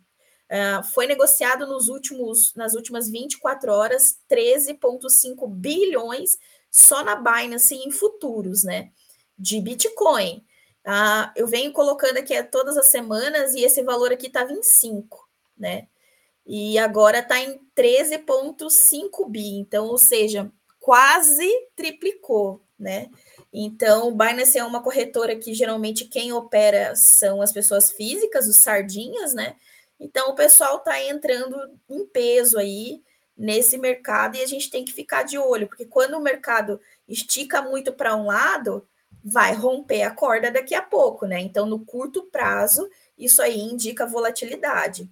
uh, 0.50 0.82
foi 0.92 1.06
negociado 1.06 1.66
nos 1.66 1.88
últimos, 1.88 2.54
nas 2.54 2.74
últimas 2.74 3.08
24 3.08 3.72
horas, 3.72 4.18
13,5 4.28 5.48
bilhões 5.48 6.36
só 6.70 7.02
na 7.04 7.16
Binance 7.16 7.74
em 7.74 7.90
futuros, 7.90 8.64
né? 8.64 8.90
De 9.38 9.60
Bitcoin. 9.60 10.44
Uh, 10.86 11.30
eu 11.36 11.46
venho 11.46 11.72
colocando 11.72 12.18
aqui 12.18 12.40
todas 12.44 12.76
as 12.76 12.86
semanas 12.86 13.54
e 13.54 13.62
esse 13.62 13.82
valor 13.82 14.12
aqui 14.12 14.26
estava 14.26 14.52
em 14.52 14.62
5, 14.62 15.28
né? 15.56 15.86
E 16.46 16.78
agora 16.78 17.20
está 17.20 17.38
em 17.38 17.60
13,5 17.76 19.28
bi. 19.28 19.58
Então, 19.58 19.86
ou 19.86 19.98
seja, 19.98 20.50
quase 20.80 21.48
triplicou, 21.76 22.62
né? 22.78 23.08
Então, 23.52 24.16
Binance 24.16 24.58
é 24.58 24.64
uma 24.64 24.82
corretora 24.82 25.36
que 25.36 25.52
geralmente 25.54 26.06
quem 26.06 26.32
opera 26.32 26.94
são 26.96 27.42
as 27.42 27.52
pessoas 27.52 27.92
físicas, 27.92 28.48
os 28.48 28.56
sardinhas, 28.56 29.34
né? 29.34 29.56
Então, 30.00 30.30
o 30.30 30.34
pessoal 30.34 30.78
está 30.78 31.00
entrando 31.04 31.78
em 31.88 32.06
peso 32.06 32.58
aí 32.58 33.02
nesse 33.36 33.76
mercado 33.78 34.36
e 34.36 34.42
a 34.42 34.46
gente 34.46 34.70
tem 34.70 34.84
que 34.84 34.92
ficar 34.92 35.22
de 35.22 35.38
olho, 35.38 35.68
porque 35.68 35.84
quando 35.84 36.14
o 36.14 36.20
mercado 36.20 36.80
estica 37.06 37.62
muito 37.62 37.92
para 37.92 38.16
um 38.16 38.24
lado, 38.26 38.86
vai 39.22 39.54
romper 39.54 40.02
a 40.02 40.10
corda 40.10 40.50
daqui 40.50 40.74
a 40.74 40.82
pouco, 40.82 41.26
né? 41.26 41.40
Então, 41.40 41.66
no 41.66 41.84
curto 41.84 42.24
prazo, 42.24 42.88
isso 43.18 43.42
aí 43.42 43.58
indica 43.58 44.06
volatilidade. 44.06 45.10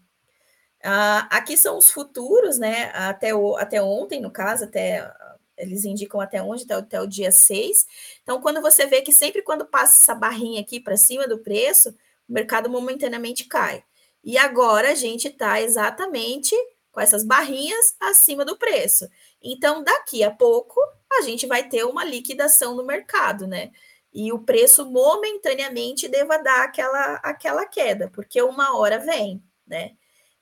Ah, 0.82 1.28
aqui 1.30 1.56
são 1.56 1.76
os 1.76 1.90
futuros, 1.90 2.58
né? 2.58 2.90
Até, 2.94 3.34
o, 3.34 3.56
até 3.56 3.82
ontem, 3.82 4.20
no 4.20 4.30
caso, 4.30 4.64
até 4.64 5.10
eles 5.58 5.84
indicam 5.84 6.20
até 6.20 6.42
onde, 6.42 6.64
até, 6.64 6.74
até 6.74 7.00
o 7.00 7.06
dia 7.06 7.32
6. 7.32 7.86
Então, 8.22 8.40
quando 8.40 8.62
você 8.62 8.86
vê 8.86 9.02
que 9.02 9.12
sempre 9.12 9.42
quando 9.42 9.66
passa 9.66 9.96
essa 9.96 10.14
barrinha 10.14 10.60
aqui 10.60 10.80
para 10.80 10.96
cima 10.96 11.26
do 11.26 11.38
preço, 11.38 11.90
o 12.28 12.32
mercado 12.32 12.70
momentaneamente 12.70 13.44
cai. 13.44 13.82
E 14.28 14.36
agora 14.36 14.90
a 14.90 14.94
gente 14.94 15.28
está 15.28 15.58
exatamente 15.58 16.54
com 16.92 17.00
essas 17.00 17.24
barrinhas 17.24 17.96
acima 17.98 18.44
do 18.44 18.58
preço. 18.58 19.08
Então, 19.42 19.82
daqui 19.82 20.22
a 20.22 20.30
pouco, 20.30 20.78
a 21.10 21.22
gente 21.22 21.46
vai 21.46 21.66
ter 21.66 21.84
uma 21.84 22.04
liquidação 22.04 22.76
no 22.76 22.84
mercado, 22.84 23.46
né? 23.46 23.70
E 24.12 24.30
o 24.30 24.40
preço 24.40 24.84
momentaneamente 24.84 26.08
deva 26.08 26.36
dar 26.36 26.64
aquela, 26.64 27.14
aquela 27.22 27.64
queda, 27.64 28.10
porque 28.12 28.42
uma 28.42 28.76
hora 28.76 28.98
vem, 28.98 29.42
né? 29.66 29.92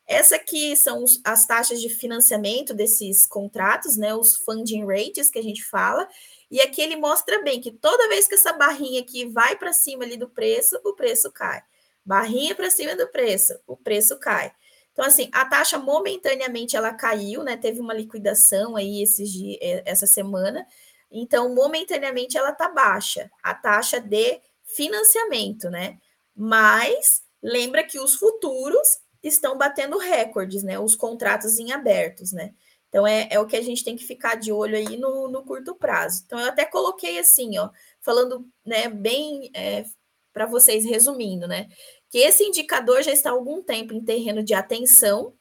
Essa 0.05 0.35
aqui 0.35 0.75
são 0.75 1.05
as 1.23 1.47
taxas 1.47 1.81
de 1.81 1.89
financiamento 1.89 2.75
desses 2.75 3.25
contratos, 3.25 3.97
né? 3.97 4.17
Os 4.17 4.35
funding 4.35 4.85
rates 4.85 5.31
que 5.31 5.39
a 5.39 5.43
gente 5.45 5.63
fala. 5.63 6.09
E 6.51 6.61
aqui 6.61 6.83
ele 6.83 6.97
mostra 6.97 7.41
bem 7.41 7.61
que 7.61 7.71
toda 7.71 8.09
vez 8.09 8.27
que 8.27 8.35
essa 8.35 8.53
barrinha 8.53 9.01
aqui 9.01 9.27
vai 9.27 9.57
para 9.57 9.73
cima 9.73 10.03
ali 10.03 10.17
do 10.17 10.29
preço, 10.29 10.77
o 10.85 10.93
preço 10.93 11.31
cai. 11.31 11.63
Barrinha 12.07 12.55
para 12.55 12.71
cima 12.71 12.95
do 12.95 13.09
preço, 13.09 13.59
o 13.67 13.77
preço 13.77 14.17
cai. 14.19 14.53
Então, 14.93 15.05
assim, 15.05 15.29
a 15.33 15.45
taxa 15.45 15.77
momentaneamente 15.77 16.77
ela 16.77 16.95
caiu, 16.95 17.43
né? 17.43 17.57
Teve 17.57 17.81
uma 17.81 17.93
liquidação 17.93 18.77
aí 18.77 19.03
esses 19.03 19.31
dias, 19.31 19.59
é, 19.61 19.83
essa 19.85 20.07
semana. 20.07 20.67
Então, 21.11 21.55
momentaneamente 21.55 22.39
ela 22.39 22.53
tá 22.53 22.69
baixa, 22.69 23.31
a 23.43 23.55
taxa 23.55 24.01
de 24.01 24.41
financiamento, 24.65 25.69
né? 25.69 25.99
Mas 26.35 27.23
lembra 27.43 27.85
que 27.85 27.99
os 27.99 28.15
futuros 28.15 29.01
estão 29.23 29.59
batendo 29.59 29.99
recordes, 29.99 30.63
né? 30.63 30.79
Os 30.79 30.95
contratos 30.95 31.59
em 31.59 31.73
abertos, 31.73 32.33
né? 32.33 32.55
Então 32.89 33.07
é, 33.07 33.29
é 33.31 33.39
o 33.39 33.47
que 33.47 33.57
a 33.57 33.63
gente 33.63 33.85
tem 33.85 33.97
que 33.97 34.05
ficar 34.05 34.37
de 34.37 34.53
olho 34.53 34.77
aí 34.77 34.97
no, 34.97 35.29
no 35.29 35.45
curto 35.45 35.75
prazo. 35.75 36.23
Então 36.25 36.39
eu 36.39 36.49
até 36.49 36.65
coloquei 36.65 37.19
assim, 37.19 37.59
ó, 37.59 37.69
falando, 38.01 38.49
né, 38.65 38.89
bem 38.89 39.51
é, 39.55 39.85
para 40.33 40.47
vocês 40.47 40.85
resumindo, 40.85 41.47
né? 41.49 41.69
Que 42.17 42.21
esse 42.21 42.43
indicador 42.43 43.03
já 43.03 43.13
está 43.13 43.29
há 43.29 43.35
algum 43.35 43.63
tempo 43.63 43.93
em 43.93 44.03
terreno 44.03 44.43
de 44.43 44.55
atenção. 44.55 45.35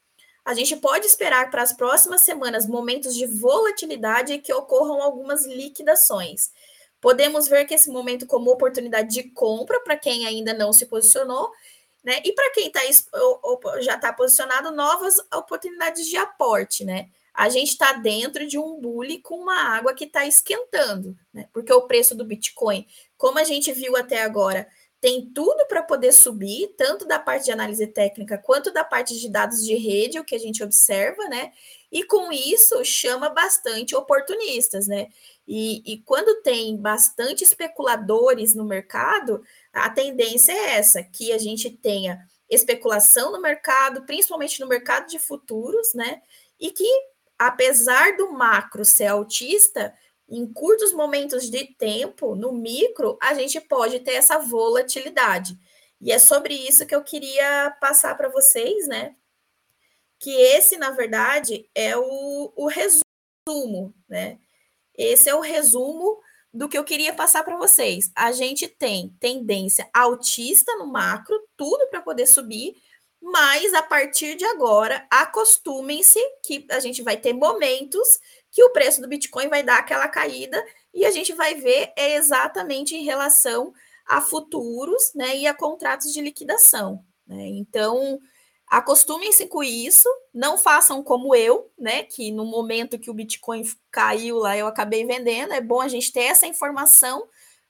A 0.44 0.54
gente 0.54 0.76
pode 0.76 1.06
esperar 1.06 1.50
para 1.50 1.62
as 1.62 1.72
próximas 1.72 2.26
semanas 2.26 2.68
momentos 2.68 3.16
de 3.16 3.26
volatilidade 3.26 4.34
e 4.34 4.40
que 4.40 4.54
ocorram 4.54 5.02
algumas 5.02 5.46
liquidações. 5.46 6.52
Podemos 7.00 7.48
ver 7.48 7.64
que 7.64 7.76
esse 7.76 7.90
momento 7.90 8.28
como 8.28 8.52
oportunidade 8.52 9.08
de 9.08 9.24
compra 9.30 9.80
para 9.80 9.96
quem 9.96 10.26
ainda 10.26 10.54
não 10.54 10.74
se 10.74 10.86
posicionou 10.86 11.50
né? 12.06 12.22
E 12.24 12.32
para 12.34 12.52
quem 12.52 12.70
tá, 12.70 12.82
já 13.82 13.96
está 13.96 14.14
posicionado, 14.14 14.72
novas 14.72 15.16
oportunidades 15.34 16.06
de 16.06 16.16
aporte, 16.16 16.86
né? 16.86 17.10
A 17.34 17.50
gente 17.50 17.70
está 17.70 17.94
dentro 17.94 18.48
de 18.48 18.60
um 18.60 18.80
bule 18.80 19.20
com 19.22 19.40
uma 19.40 19.76
água 19.76 19.94
que 19.94 20.06
está 20.06 20.26
esquentando, 20.26 21.18
né? 21.34 21.50
Porque 21.52 21.74
o 21.74 21.88
preço 21.88 22.14
do 22.14 22.24
Bitcoin, 22.24 22.86
como 23.18 23.40
a 23.40 23.44
gente 23.44 23.74
viu 23.74 23.98
até 23.98 24.22
agora, 24.22 24.68
tem 25.02 25.30
tudo 25.30 25.68
para 25.68 25.84
poder 25.84 26.12
subir, 26.12 26.74
tanto 26.78 27.06
da 27.06 27.20
parte 27.20 27.46
de 27.46 27.52
análise 27.52 27.86
técnica 27.88 28.38
quanto 28.38 28.72
da 28.72 28.84
parte 28.84 29.20
de 29.20 29.30
dados 29.30 29.64
de 29.64 29.76
rede, 29.76 30.20
o 30.20 30.24
que 30.24 30.36
a 30.36 30.40
gente 30.40 30.64
observa, 30.64 31.26
né? 31.26 31.52
E 31.92 32.04
com 32.04 32.32
isso 32.32 32.84
chama 32.84 33.30
bastante 33.30 33.96
oportunistas, 33.96 34.88
né? 34.88 35.08
E, 35.48 35.82
e 35.86 36.02
quando 36.02 36.42
tem 36.42 36.76
bastante 36.76 37.44
especuladores 37.44 38.56
no 38.56 38.66
mercado, 38.66 39.44
a 39.72 39.90
tendência 39.90 40.52
é 40.52 40.78
essa, 40.78 41.04
que 41.04 41.32
a 41.32 41.38
gente 41.38 41.70
tenha 41.70 42.28
especulação 42.50 43.32
no 43.32 43.42
mercado, 43.42 44.04
principalmente 44.06 44.60
no 44.60 44.68
mercado 44.68 45.08
de 45.08 45.20
futuros, 45.20 45.94
né? 45.94 46.22
E 46.60 46.72
que, 46.72 46.88
apesar 47.38 48.18
do 48.18 48.32
macro 48.32 48.84
ser 48.84 49.08
autista, 49.08 49.94
em 50.28 50.52
curtos 50.52 50.92
momentos 50.92 51.50
de 51.50 51.66
tempo, 51.76 52.36
no 52.36 52.52
micro, 52.52 53.18
a 53.22 53.34
gente 53.34 53.60
pode 53.62 54.00
ter 54.00 54.14
essa 54.14 54.40
volatilidade. 54.40 55.58
E 56.02 56.12
é 56.12 56.20
sobre 56.20 56.54
isso 56.54 56.86
que 56.86 56.96
eu 56.96 57.04
queria 57.04 57.76
passar 57.80 58.16
para 58.16 58.30
vocês, 58.30 58.88
né? 58.88 59.16
Que 60.20 60.32
esse, 60.32 60.78
na 60.78 60.92
verdade, 60.92 61.70
é 61.76 61.96
o, 61.96 62.54
o 62.56 62.68
resumo, 62.68 63.94
né? 64.10 64.40
Esse 64.98 65.30
é 65.30 65.36
o 65.36 65.42
resumo 65.42 66.20
do 66.54 66.70
que 66.70 66.78
eu 66.78 66.84
queria 66.84 67.14
passar 67.14 67.44
para 67.44 67.58
vocês. 67.58 68.12
A 68.16 68.32
gente 68.32 68.68
tem 68.68 69.10
tendência 69.20 69.90
altista 69.94 70.74
no 70.78 70.88
macro, 70.88 71.38
tudo 71.58 71.88
para 71.90 72.02
poder 72.02 72.26
subir, 72.26 72.76
mas 73.22 73.74
a 73.74 73.84
partir 73.84 74.36
de 74.36 74.46
agora, 74.46 75.06
acostumem-se 75.12 76.20
que 76.46 76.66
a 76.72 76.80
gente 76.80 77.02
vai 77.02 77.18
ter 77.18 77.34
momentos 77.34 78.08
que 78.56 78.64
o 78.64 78.72
preço 78.72 79.02
do 79.02 79.08
Bitcoin 79.10 79.50
vai 79.50 79.62
dar 79.62 79.80
aquela 79.80 80.08
caída 80.08 80.66
e 80.94 81.06
a 81.06 81.12
gente 81.12 81.34
vai 81.34 81.56
ver 81.56 81.92
é 81.98 82.16
exatamente 82.16 82.96
em 82.96 83.04
relação 83.04 83.74
a 84.08 84.22
futuros 84.22 85.12
né, 85.14 85.36
e 85.36 85.46
a 85.46 85.54
contratos 85.54 86.14
de 86.14 86.22
liquidação. 86.22 87.04
Né? 87.28 87.48
Então, 87.48 88.18
Acostumem-se 88.68 89.46
com 89.48 89.62
isso, 89.62 90.10
não 90.34 90.58
façam 90.58 91.04
como 91.04 91.36
eu, 91.36 91.72
né? 91.78 92.02
Que 92.02 92.32
no 92.32 92.44
momento 92.46 92.98
que 92.98 93.12
o 93.12 93.14
Bitcoin 93.14 93.62
caiu 93.92 94.38
lá, 94.40 94.58
eu 94.58 94.66
acabei 94.66 95.06
vendendo. 95.06 95.54
É 95.54 95.62
bom 95.62 95.82
a 95.82 95.88
gente 95.88 96.12
ter 96.12 96.24
essa 96.24 96.48
informação 96.48 97.28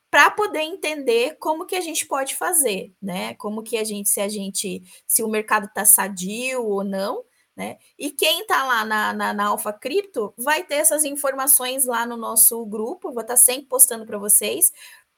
para 0.09 0.31
poder 0.31 0.61
entender 0.61 1.35
como 1.37 1.65
que 1.65 1.75
a 1.75 1.81
gente 1.81 2.07
pode 2.07 2.35
fazer, 2.35 2.93
né? 3.01 3.33
Como 3.35 3.61
que 3.61 3.75
a 3.75 3.83
gente, 3.83 4.09
se 4.09 4.21
a 4.21 4.29
gente, 4.29 4.83
se 5.05 5.21
o 5.21 5.27
mercado 5.27 5.65
está 5.65 5.83
sadio 5.83 6.63
ou 6.63 6.81
não, 6.81 7.25
né? 7.55 7.77
E 7.97 8.11
quem 8.11 8.41
está 8.41 8.63
lá 8.65 8.83
na, 8.83 9.13
na, 9.13 9.33
na 9.33 9.45
Alpha 9.45 9.71
Cripto 9.71 10.33
vai 10.37 10.63
ter 10.63 10.75
essas 10.75 11.05
informações 11.05 11.85
lá 11.85 12.05
no 12.05 12.17
nosso 12.17 12.65
grupo, 12.65 13.13
vou 13.13 13.21
estar 13.21 13.35
tá 13.35 13.37
sempre 13.37 13.65
postando 13.67 14.05
para 14.05 14.17
vocês. 14.17 14.73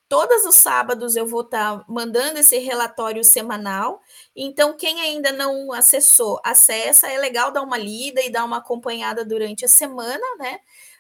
Todos 0.10 0.46
os 0.46 0.56
sábados 0.56 1.16
eu 1.18 1.28
vou 1.28 1.42
estar 1.42 1.80
tá 1.80 1.86
mandando 1.88 2.40
esse 2.40 2.58
relatório 2.60 3.24
semanal. 3.24 4.02
Então, 4.36 4.78
quem 4.78 5.02
ainda 5.02 5.34
não 5.34 5.74
acessou, 5.74 6.40
acessa. 6.46 7.08
É 7.12 7.18
legal 7.18 7.52
dar 7.52 7.62
uma 7.62 7.78
lida 7.78 8.22
e 8.22 8.30
dar 8.30 8.46
uma 8.46 8.58
acompanhada 8.58 9.26
durante 9.26 9.66
a 9.66 9.68
semana, 9.68 10.24
né? 10.38 10.60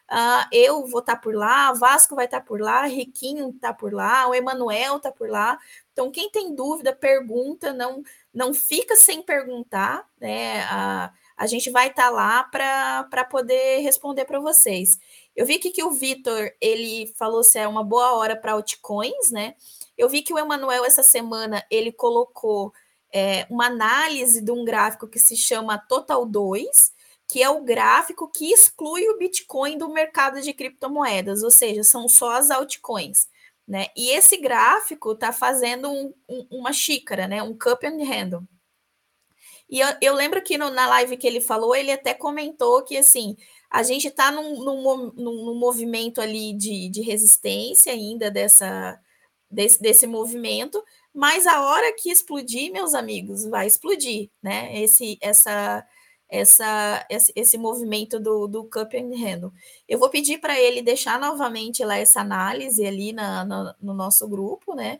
Uh, 0.10 0.48
eu 0.54 0.88
vou 0.88 1.02
estar 1.02 1.16
tá 1.16 1.22
por 1.22 1.36
lá, 1.36 1.74
Vasco 1.74 2.16
vai 2.16 2.26
estar 2.26 2.40
tá 2.40 2.46
por 2.46 2.62
lá, 2.62 2.86
Riquinho 2.86 3.50
está 3.50 3.74
por 3.74 3.94
lá, 3.94 4.28
o 4.28 4.34
Emanuel 4.34 4.98
está 4.98 5.12
por 5.12 5.30
lá. 5.30 5.58
Então, 5.92 6.12
quem 6.12 6.30
tem 6.30 6.56
dúvida, 6.56 6.96
pergunta, 6.96 7.74
não, 7.74 8.02
não 8.34 8.54
fica 8.54 8.96
sem 8.96 9.22
perguntar, 9.22 10.06
né? 10.20 10.66
Uh, 10.66 11.27
a 11.38 11.46
gente 11.46 11.70
vai 11.70 11.90
estar 11.90 12.06
tá 12.06 12.10
lá 12.10 12.44
para 12.44 13.24
poder 13.26 13.82
responder 13.82 14.26
para 14.26 14.40
vocês. 14.40 14.98
Eu 15.36 15.46
vi 15.46 15.60
que 15.60 15.84
o 15.84 15.92
Vitor 15.92 16.52
ele 16.60 17.14
falou 17.16 17.44
se 17.44 17.60
é 17.60 17.68
uma 17.68 17.84
boa 17.84 18.14
hora 18.14 18.36
para 18.36 18.54
altcoins, 18.54 19.30
né? 19.32 19.54
Eu 19.96 20.10
vi 20.10 20.24
que 20.24 20.34
o 20.34 20.40
Emanuel 20.40 20.84
essa 20.84 21.04
semana 21.04 21.64
ele 21.70 21.92
colocou 21.92 22.74
é, 23.14 23.46
uma 23.50 23.68
análise 23.68 24.42
de 24.42 24.52
um 24.52 24.66
gráfico 24.66 25.08
que 25.08 25.20
se 25.20 25.38
chama 25.38 25.78
Total 25.78 26.26
2, 26.26 26.94
que 27.28 27.44
é 27.44 27.50
o 27.50 27.64
gráfico 27.64 28.30
que 28.32 28.52
exclui 28.52 29.08
o 29.10 29.18
Bitcoin 29.18 29.78
do 29.78 29.90
mercado 29.90 30.42
de 30.42 30.54
criptomoedas, 30.54 31.44
ou 31.44 31.52
seja, 31.52 31.84
são 31.84 32.08
só 32.10 32.32
as 32.32 32.50
altcoins. 32.50 33.28
Né? 33.68 33.88
E 33.96 34.10
esse 34.10 34.38
gráfico 34.38 35.12
está 35.12 35.32
fazendo 35.34 35.92
um, 35.92 36.14
um, 36.28 36.48
uma 36.50 36.74
xícara, 36.74 37.28
né? 37.28 37.44
um 37.44 37.56
cup 37.58 37.84
and 37.84 38.04
handle. 38.04 38.44
E 39.70 39.80
eu, 39.80 39.88
eu 40.02 40.14
lembro 40.14 40.42
que 40.42 40.58
no, 40.58 40.70
na 40.70 40.88
live 40.88 41.18
que 41.18 41.28
ele 41.28 41.42
falou, 41.42 41.76
ele 41.76 41.92
até 41.92 42.14
comentou 42.14 42.84
que 42.84 42.98
assim 42.98 43.36
a 43.70 43.84
gente 43.84 44.08
está 44.08 44.32
num, 44.32 44.64
num, 44.64 45.12
num, 45.16 45.56
movimento 45.56 46.22
ali 46.22 46.54
de, 46.54 46.90
de 46.90 47.02
resistência 47.02 47.92
ainda 47.92 48.32
dessa, 48.32 49.00
desse, 49.52 49.82
desse 49.82 50.08
movimento, 50.08 50.82
mas 51.14 51.46
a 51.46 51.62
hora 51.62 51.94
que 51.98 52.10
explodir, 52.10 52.72
meus 52.72 52.94
amigos, 52.94 53.46
vai 53.46 53.68
explodir, 53.68 54.30
né? 54.42 54.82
Esse, 54.82 55.18
essa, 55.22 55.86
essa, 56.30 57.06
esse, 57.10 57.34
esse 57.36 57.58
movimento 57.58 58.20
do, 58.20 58.48
do 58.48 58.64
Cup 58.66 58.94
and 58.94 59.16
Handle. 59.18 59.52
Eu 59.88 60.00
vou 60.00 60.10
pedir 60.10 60.40
para 60.40 60.60
ele 60.60 60.82
deixar 60.82 61.20
novamente 61.20 61.84
lá 61.84 61.98
essa 61.98 62.22
análise 62.22 62.86
ali 62.86 63.14
na, 63.14 63.44
na 63.46 63.76
no 63.82 63.94
nosso 63.94 64.28
grupo, 64.28 64.76
né? 64.76 65.00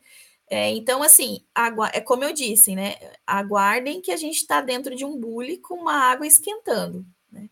É, 0.50 0.70
então, 0.70 1.04
assim, 1.04 1.44
é 1.92 2.00
como 2.00 2.24
eu 2.24 2.32
disse, 2.32 2.74
né? 2.74 2.96
Aguardem 3.26 4.02
que 4.02 4.12
a 4.12 4.18
gente 4.18 4.38
está 4.38 4.62
dentro 4.62 4.96
de 4.96 5.04
um 5.04 5.18
bule 5.18 5.58
com 5.58 5.76
uma 5.76 5.94
água 5.94 6.26
esquentando. 6.26 7.06
Né? 7.30 7.50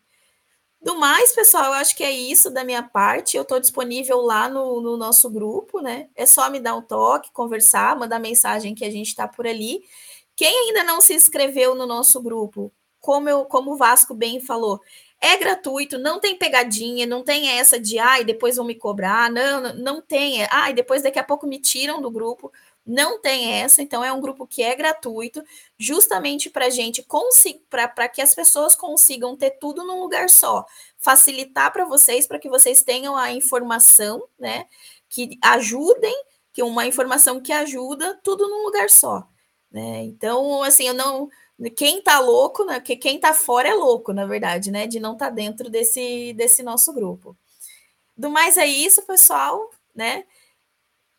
Do 0.80 0.98
mais, 0.98 1.32
pessoal, 1.32 1.66
eu 1.66 1.72
acho 1.74 1.94
que 1.94 2.02
é 2.02 2.10
isso 2.10 2.50
da 2.50 2.64
minha 2.64 2.82
parte. 2.82 3.36
Eu 3.36 3.42
estou 3.42 3.60
disponível 3.60 4.22
lá 4.22 4.48
no, 4.48 4.80
no, 4.80 4.96
nosso 4.96 5.28
grupo, 5.28 5.80
né? 5.80 6.08
É 6.14 6.24
só 6.24 6.48
me 6.48 6.58
dar 6.58 6.74
um 6.74 6.82
toque, 6.82 7.32
conversar, 7.32 7.98
mandar 7.98 8.18
mensagem 8.18 8.74
que 8.74 8.84
a 8.84 8.90
gente 8.90 9.08
está 9.08 9.28
por 9.28 9.46
ali. 9.46 9.82
Quem 10.34 10.68
ainda 10.68 10.82
não 10.84 11.00
se 11.00 11.14
inscreveu 11.14 11.74
no 11.74 11.86
nosso 11.86 12.22
grupo, 12.22 12.72
como, 13.00 13.28
eu, 13.28 13.44
como 13.44 13.72
o 13.72 13.76
Vasco 13.76 14.14
bem 14.14 14.40
falou, 14.40 14.80
é 15.20 15.36
gratuito, 15.36 15.98
não 15.98 16.20
tem 16.20 16.36
pegadinha, 16.36 17.06
não 17.06 17.22
tem 17.22 17.48
essa 17.48 17.80
de 17.80 17.98
ai, 17.98 18.24
depois 18.24 18.56
vão 18.56 18.66
me 18.66 18.74
cobrar, 18.74 19.30
não, 19.30 19.60
não, 19.60 19.74
não 19.74 20.02
tem, 20.02 20.44
ai, 20.50 20.74
depois 20.74 21.02
daqui 21.02 21.18
a 21.18 21.24
pouco 21.24 21.46
me 21.46 21.58
tiram 21.58 22.02
do 22.02 22.10
grupo. 22.10 22.52
Não 22.86 23.20
tem 23.20 23.52
essa, 23.54 23.82
então 23.82 24.04
é 24.04 24.12
um 24.12 24.20
grupo 24.20 24.46
que 24.46 24.62
é 24.62 24.74
gratuito, 24.76 25.42
justamente 25.76 26.48
para 26.48 26.70
gente 26.70 27.04
para 27.68 28.08
que 28.08 28.22
as 28.22 28.32
pessoas 28.32 28.76
consigam 28.76 29.36
ter 29.36 29.50
tudo 29.58 29.84
num 29.84 30.00
lugar 30.00 30.30
só, 30.30 30.64
facilitar 30.96 31.72
para 31.72 31.84
vocês, 31.84 32.28
para 32.28 32.38
que 32.38 32.48
vocês 32.48 32.82
tenham 32.82 33.16
a 33.16 33.32
informação, 33.32 34.22
né? 34.38 34.66
Que 35.08 35.36
ajudem, 35.42 36.14
que 36.52 36.62
uma 36.62 36.86
informação 36.86 37.40
que 37.40 37.52
ajuda, 37.52 38.20
tudo 38.22 38.48
num 38.48 38.64
lugar 38.64 38.88
só. 38.88 39.26
Né? 39.70 40.04
Então, 40.04 40.62
assim, 40.62 40.86
eu 40.86 40.94
não 40.94 41.28
quem 41.74 42.02
tá 42.02 42.20
louco, 42.20 42.64
né? 42.64 42.80
Porque 42.80 42.96
quem 42.96 43.18
tá 43.18 43.32
fora 43.32 43.68
é 43.68 43.74
louco, 43.74 44.12
na 44.12 44.26
verdade, 44.26 44.70
né? 44.70 44.86
De 44.86 45.00
não 45.00 45.16
tá 45.16 45.30
dentro 45.30 45.70
desse, 45.70 46.34
desse 46.34 46.62
nosso 46.62 46.92
grupo. 46.92 47.36
Do 48.16 48.30
mais 48.30 48.56
é 48.56 48.66
isso, 48.66 49.02
pessoal, 49.02 49.70
né? 49.94 50.24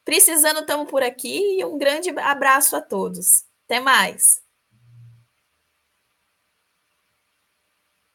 Precisando, 0.08 0.62
estamos 0.62 0.90
por 0.90 1.04
aqui 1.04 1.60
e 1.60 1.66
um 1.66 1.78
grande 1.78 2.10
abraço 2.18 2.78
a 2.78 2.82
todos. 2.82 3.44
Até 3.66 3.82
mais. 3.82 4.42